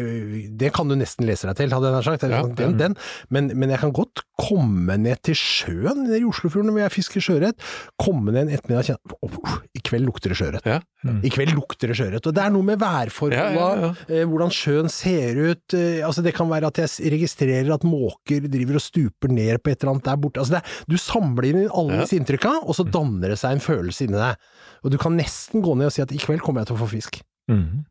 det 0.62 0.70
kan 0.76 0.88
du 0.88 0.94
nesten 1.00 1.26
lese 1.26 1.48
deg 1.50 1.58
til, 1.58 1.74
hadde 1.74 1.90
jeg 1.90 1.96
nær 1.98 2.06
sagt. 2.06 2.26
Ja, 2.30 2.44
sånn, 2.46 2.54
den, 2.60 2.76
den. 2.78 2.96
Men, 3.34 3.50
men 3.58 3.74
jeg 3.74 3.82
kan 3.82 3.92
godt 3.96 4.22
komme 4.40 4.96
ned 5.02 5.20
til 5.26 5.36
sjøen 5.36 6.06
nede 6.06 6.22
i 6.22 6.28
Oslofjorden 6.30 6.70
hvor 6.72 6.84
jeg 6.86 6.94
fisker 6.94 7.24
sjøørret. 7.26 7.66
Komme 8.00 8.32
ned 8.36 8.46
en 8.48 8.54
ettermiddag 8.56 8.86
og 8.86 8.92
kjenne 8.94 9.18
oh, 9.26 9.58
I 9.76 9.82
kveld 9.90 10.06
lukter 10.08 10.32
det 10.32 10.38
sjøørret. 10.40 10.70
Ja. 10.70 10.78
I 11.26 11.32
kveld 11.34 11.52
lukter 11.58 11.92
det 11.92 11.98
sjøørret. 12.00 12.30
Og 12.30 12.36
det 12.38 12.46
er 12.46 12.54
noe 12.54 12.68
med 12.70 12.80
værforholda, 12.80 13.50
Ja, 13.58 13.68
ja, 13.82 13.92
eh, 14.08 14.24
hvordan 14.30 14.54
sjøen 14.54 14.90
ser 14.94 15.40
ut. 15.42 15.74
eh, 15.76 16.06
altså 16.06 16.24
Det 16.24 16.36
kan 16.38 16.48
være 16.52 16.70
at 16.72 16.80
jeg 16.86 17.12
registrerer 17.18 17.74
at 17.74 17.84
måker 17.88 18.48
driver 18.60 18.78
og 18.80 18.86
stuper 18.86 19.34
ned 19.34 19.64
på 19.64 19.72
et 19.74 19.80
eller 19.82 19.96
annet 19.96 20.10
der 20.12 20.20
borte. 20.22 20.44
Altså 20.44 20.58
det, 20.60 20.62
er- 20.62 20.86
du 20.94 20.98
samler 21.02 21.50
inn 21.50 21.66
alle 21.72 21.98
Ja. 21.98 22.04
disse 22.06 22.20
inntrykka, 22.20 22.54
og 22.68 22.76
så 22.78 22.86
danner 22.92 23.34
det 23.34 23.40
seg 23.42 23.58
en 23.58 23.64
følelse 23.66 24.06
inni 24.06 24.20
deg. 24.22 24.38
Og 24.84 24.92
du 24.94 24.98
kan 25.02 25.18
nesten 25.18 25.64
gå 25.66 25.76
ned 25.80 25.90
og 25.90 25.96
si 25.98 26.02
at 26.06 26.12
i 26.16 26.22
kveld 26.22 26.44
kommer 26.46 26.62
jeg 26.62 26.70
til 26.74 26.78
å 26.80 26.84
få 26.86 26.92
fisk. 26.94 27.22
Mm. 27.50 27.84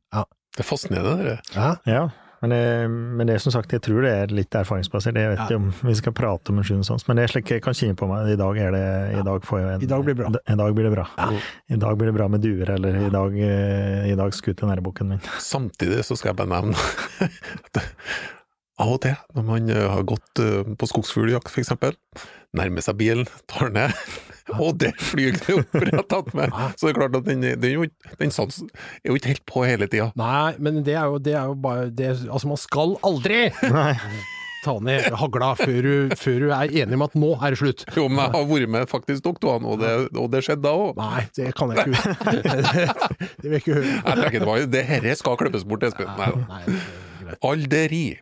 Det 0.56 0.64
er 0.64 0.66
fascinerende, 0.66 1.24
det. 1.24 1.38
Ja. 1.54 1.74
Ja, 1.86 2.08
men, 2.42 2.50
jeg, 2.54 2.88
men 2.90 3.26
det 3.28 3.34
er 3.36 3.42
som 3.42 3.52
sagt, 3.52 3.70
jeg 3.74 3.82
tror 3.84 4.00
det 4.02 4.10
er 4.14 4.32
litt 4.32 4.50
erfaringsbasert. 4.54 5.14
Jeg 5.18 5.28
vet 5.34 5.38
Ja. 5.38 5.44
ikke 5.46 5.56
om 5.58 5.72
vi 5.90 5.94
skal 5.98 6.12
prate 6.16 6.50
om 6.50 6.58
en 6.58 6.64
sjuende 6.66 6.86
sans, 6.86 7.04
men 7.06 7.16
det 7.18 7.24
er 7.26 7.32
slik 7.34 7.50
jeg 7.50 7.62
kan 7.62 7.74
kjenne 7.74 7.94
på 7.98 8.08
meg. 8.08 8.30
I 8.32 8.36
dag 8.40 8.56
er 8.58 8.70
det 8.74 9.18
I 9.18 9.22
dag 9.26 9.42
får 9.46 9.58
jeg 9.60 9.68
en, 9.74 9.82
I 9.82 9.90
dag 9.90 10.04
blir 10.06 10.14
det 10.14 10.22
bra. 10.22 10.30
I 10.48 10.56
dag 10.56 10.74
blir 10.74 10.88
det 10.88 10.94
bra. 10.96 11.06
I 11.68 11.76
dag 11.82 11.98
blir 11.98 12.06
det 12.10 12.14
bra 12.14 12.28
med 12.28 12.40
duer, 12.42 12.70
eller 12.74 12.96
i 13.06 13.10
dag, 13.10 13.38
eh, 13.38 14.10
i 14.12 14.16
dag 14.18 14.32
skutt 14.34 14.56
den 14.64 14.82
bukken 14.82 15.08
min. 15.08 15.20
Samtidig 15.38 16.00
så 16.06 16.16
skal 16.16 16.30
jeg 16.34 16.36
bare 16.40 16.54
nevne 16.62 16.74
av 18.78 18.94
og 18.94 19.00
til, 19.02 19.16
når 19.34 19.46
man 19.46 19.70
eh, 19.74 19.84
har 19.90 20.06
gått 20.06 20.42
eh, 20.42 20.62
på 20.78 20.88
skogsfugljakt 20.90 21.56
eksempel, 21.58 21.96
nærmer 22.56 22.84
seg 22.84 22.96
bilen, 23.00 23.28
tar 23.50 23.72
ned, 23.74 23.92
og 24.62 24.78
der 24.80 24.94
flyr 25.02 25.34
det 25.36 25.58
opp 25.58 25.76
rett 25.82 26.14
attmed. 26.16 26.54
Så 26.78 26.86
det 26.86 26.94
er 26.94 26.98
klart 27.00 27.18
at 27.18 27.26
den, 27.28 27.44
den, 27.60 27.92
den 28.22 28.34
sansen 28.34 28.70
er 29.02 29.10
jo 29.12 29.18
ikke 29.18 29.34
helt 29.34 29.46
på 29.50 29.66
hele 29.66 29.90
tida. 29.90 30.12
Nei, 30.18 30.54
men 30.62 30.82
det 30.86 30.94
er 30.96 31.10
jo, 31.10 31.18
det 31.22 31.34
er 31.36 31.50
jo 31.50 31.56
bare 31.58 31.88
det, 31.90 32.14
Altså, 32.28 32.48
man 32.50 32.60
skal 32.60 32.94
aldri 33.06 33.48
Nei. 33.66 33.92
ta 34.64 34.76
ned 34.82 35.10
hagla 35.20 35.50
før 35.58 35.80
du, 35.84 36.14
før 36.18 36.38
du 36.44 36.46
er 36.54 36.72
enig 36.84 36.98
med 36.98 37.10
at 37.10 37.18
nå 37.18 37.32
er 37.36 37.54
det 37.54 37.60
slutt. 37.60 37.84
Jo, 37.98 38.06
men 38.06 38.24
jeg 38.24 38.34
har 38.36 38.46
vært 38.52 38.72
med 38.76 38.88
faktisk 38.90 39.26
nok, 39.28 39.42
og 39.58 39.82
det, 39.82 39.92
og 40.14 40.30
det 40.32 40.44
skjedde 40.46 40.64
da 40.64 40.72
òg. 40.86 41.02
Nei, 41.02 41.26
det 41.38 41.50
kan 41.58 41.74
jeg 41.74 41.90
ikke 41.90 42.06
Det 43.42 43.44
vil 43.44 43.58
jeg 43.58 43.64
ikke 43.64 43.76
høre. 43.80 43.98
Jeg 43.98 44.22
tenker 44.22 44.48
det 44.48 44.70
det 44.78 44.86
herre 44.94 45.18
skal 45.18 45.38
klippes 45.42 45.66
bort, 45.68 45.84
Espen. 45.90 46.14
Nei 46.14 46.32
da. 46.38 46.64
Nei, 47.42 48.16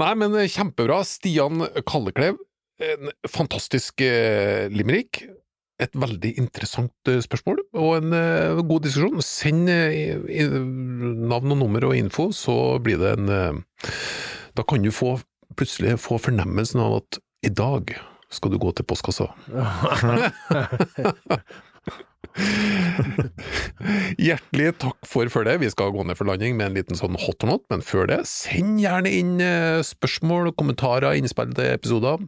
Nei, 0.00 0.12
men 0.18 0.36
eh, 0.36 0.50
kjempebra. 0.52 1.00
Stian 1.06 1.64
Kalleklev, 1.88 2.38
en 2.82 3.12
fantastisk 3.30 4.02
eh, 4.04 4.66
limerick. 4.72 5.24
Et 5.82 5.92
veldig 5.92 6.32
interessant 6.40 7.10
eh, 7.10 7.20
spørsmål, 7.24 7.60
og 7.76 7.90
en 7.98 8.16
eh, 8.16 8.62
god 8.64 8.86
diskusjon. 8.86 9.22
Send 9.24 9.70
eh, 9.72 10.16
navn 10.56 11.56
og 11.56 11.60
nummer 11.64 11.88
og 11.90 11.96
info, 11.98 12.30
så 12.36 12.76
blir 12.82 13.00
det 13.02 13.16
en 13.18 13.32
eh, 13.32 13.94
Da 14.56 14.64
kan 14.64 14.84
du 14.84 14.92
få, 14.94 15.18
plutselig 15.56 15.98
få 16.00 16.16
fornemmelsen 16.20 16.80
av 16.80 17.00
at 17.02 17.20
i 17.44 17.52
dag 17.52 17.92
skal 18.32 18.52
du 18.52 18.58
gå 18.58 18.72
til 18.74 18.88
postkassa. 18.88 19.28
Hjertelig 24.26 24.70
takk 24.82 25.08
for 25.08 25.30
følget. 25.32 25.60
Vi 25.62 25.70
skal 25.72 25.92
gå 25.94 26.04
ned 26.06 26.18
for 26.18 26.28
landing 26.28 26.56
med 26.58 26.70
en 26.70 26.78
liten 26.78 26.98
sånn 26.98 27.18
hot 27.20 27.44
or 27.44 27.54
not, 27.54 27.64
men 27.72 27.84
før 27.84 28.08
det, 28.10 28.22
send 28.30 28.80
gjerne 28.82 29.12
inn 29.12 29.36
eh, 29.42 29.82
spørsmål, 29.86 30.52
kommentarer, 30.58 31.16
innspill 31.16 31.54
til 31.56 31.72
episoder. 31.72 32.24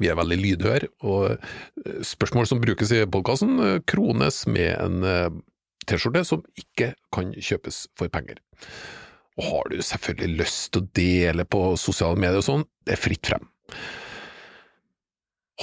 Vi 0.00 0.08
er 0.08 0.16
veldig 0.16 0.38
lydhøre, 0.40 0.90
og 1.04 1.32
eh, 1.34 2.02
spørsmål 2.06 2.48
som 2.50 2.62
brukes 2.62 2.94
i 2.94 3.04
podkasten, 3.04 3.82
krones 3.88 4.44
med 4.50 4.72
en 4.78 5.08
eh, 5.08 5.40
T-skjorte 5.88 6.22
som 6.26 6.44
ikke 6.58 6.92
kan 7.14 7.32
kjøpes 7.34 7.86
for 7.98 8.12
penger. 8.12 8.38
Og 9.40 9.48
har 9.48 9.72
du 9.72 9.82
selvfølgelig 9.82 10.38
lyst 10.42 10.72
til 10.72 10.84
å 10.84 10.90
dele 10.94 11.46
på 11.48 11.64
sosiale 11.80 12.20
medier 12.20 12.42
og 12.42 12.46
sånn, 12.46 12.64
det 12.86 12.96
er 12.96 13.00
fritt 13.00 13.32
frem. 13.32 13.48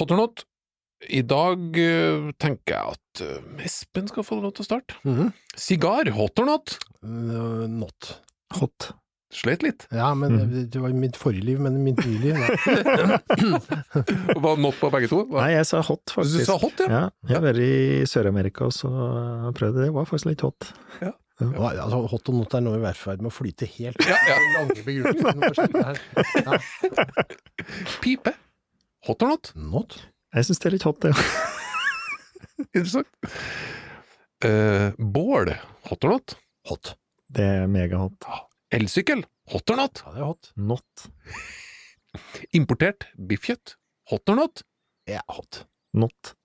Hot 0.00 0.12
or 0.14 0.18
not? 0.20 0.44
I 1.08 1.22
dag 1.24 1.78
eh, 1.80 2.26
tenker 2.36 2.74
jeg 2.74 2.84
at 2.96 3.20
eh, 3.24 3.64
Espen 3.64 4.08
skal 4.10 4.24
få 4.26 4.36
lov 4.42 4.52
til 4.56 4.64
å 4.66 4.68
starte. 4.68 4.98
Mhm. 5.08 5.30
Sigar, 5.56 6.10
hot 6.16 6.38
or 6.42 6.46
not? 6.50 6.66
Uh, 7.00 7.64
Not. 7.70 8.18
Hot. 8.58 8.90
Slet 9.32 9.62
litt. 9.62 9.84
Ja, 9.94 10.08
men 10.18 10.66
det 10.72 10.80
var 10.82 10.90
mitt 10.90 11.14
forrige 11.16 11.44
liv, 11.46 11.60
men 11.62 11.76
mitt 11.86 12.00
nye 12.02 12.18
liv. 12.18 12.34
Var 14.42 14.56
not 14.58 14.74
på 14.80 14.88
begge 14.90 15.06
to? 15.12 15.20
Nei, 15.30 15.52
jeg 15.54 15.66
sa 15.68 15.78
hot, 15.86 16.02
faktisk. 16.10 16.40
Du 16.42 16.48
sa 16.48 16.56
hot, 16.58 16.74
ja? 16.82 16.88
Ja, 16.90 17.02
jeg 17.30 17.36
har 17.36 17.44
vært 17.44 17.60
i 17.62 18.02
Sør-Amerika 18.10 18.66
og 18.66 18.74
så 18.74 18.90
prøvde 19.54 19.84
det. 19.84 19.86
Det 19.86 19.94
var 19.94 20.02
faktisk 20.10 20.32
litt 20.32 20.42
hot. 20.42 20.72
Og, 21.46 21.62
altså, 21.70 22.02
hot 22.10 22.26
og 22.32 22.36
not 22.40 22.50
er 22.58 22.64
nå 22.66 22.74
i 22.74 22.82
hvert 22.82 22.98
fall 22.98 23.22
med 23.22 23.30
å 23.30 23.36
flyte 23.38 23.70
helt. 23.78 24.02
Ja, 24.02 24.18
ja. 24.28 24.36
Lange 24.58 24.82
begrunnelser. 24.84 25.70
Ja. 25.78 25.94
Pipe. 28.02 28.34
Hot 29.06 29.22
or 29.22 29.28
not? 29.36 29.52
Not? 29.54 29.94
Jeg 30.30 30.46
syns 30.46 30.60
det 30.62 30.68
er 30.68 30.74
litt 30.76 30.84
hot, 30.86 31.02
det. 31.02 31.10
Interessant. 32.76 33.08
Uh, 34.44 34.94
bål. 34.94 35.50
Hot 35.88 36.06
or 36.06 36.14
not? 36.14 36.36
Hot. 36.70 36.92
Det 37.30 37.46
er 37.56 37.66
megahot. 37.70 38.28
Elsykkel. 38.74 39.24
Hot 39.50 39.72
or 39.74 39.80
not? 39.80 40.02
Ja, 40.06 40.12
det 40.14 40.22
er 40.22 40.28
hot. 40.28 40.52
Not. 40.54 41.06
Importert 42.54 43.08
biffkjøtt. 43.18 43.74
Hot 44.12 44.30
or 44.30 44.38
not? 44.38 44.62
Ja, 45.10 45.24
hot. 45.34 45.64
Not. 45.98 46.36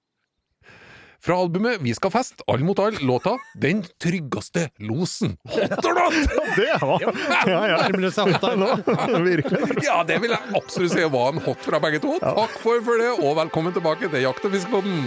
Fra 1.26 1.36
albumet 1.42 1.80
Vi 1.82 1.94
skal 1.98 2.12
fest, 2.14 2.42
all 2.52 2.62
mot 2.66 2.80
all, 2.80 2.98
låta 3.02 3.32
Den 3.62 3.84
tryggeste 4.04 4.68
losen. 4.86 5.38
Hot 5.50 5.86
or 5.86 5.94
not? 5.98 6.14
Det 6.56 6.78
var 6.82 7.02
Ja, 7.02 7.62
ja. 7.68 7.78
Nærmer 7.82 8.06
det 8.06 8.12
seg 8.14 8.30
hot 8.30 8.46
her 8.46 8.60
nå? 8.62 8.70
Virkelig. 9.26 9.80
Ja, 9.88 10.04
det 10.08 10.20
vil 10.22 10.36
jeg 10.36 10.54
absolutt 10.60 10.94
si 10.94 11.08
var 11.18 11.34
en 11.34 11.42
hot 11.48 11.66
fra 11.66 11.82
begge 11.82 12.04
to. 12.04 12.18
Takk 12.22 12.60
for, 12.62 12.82
for 12.86 13.02
det, 13.02 13.12
og 13.18 13.40
velkommen 13.42 13.74
tilbake 13.76 14.12
til 14.12 14.26
Jakt- 14.28 14.46
og 14.46 14.54
fiskepodden. 14.54 15.02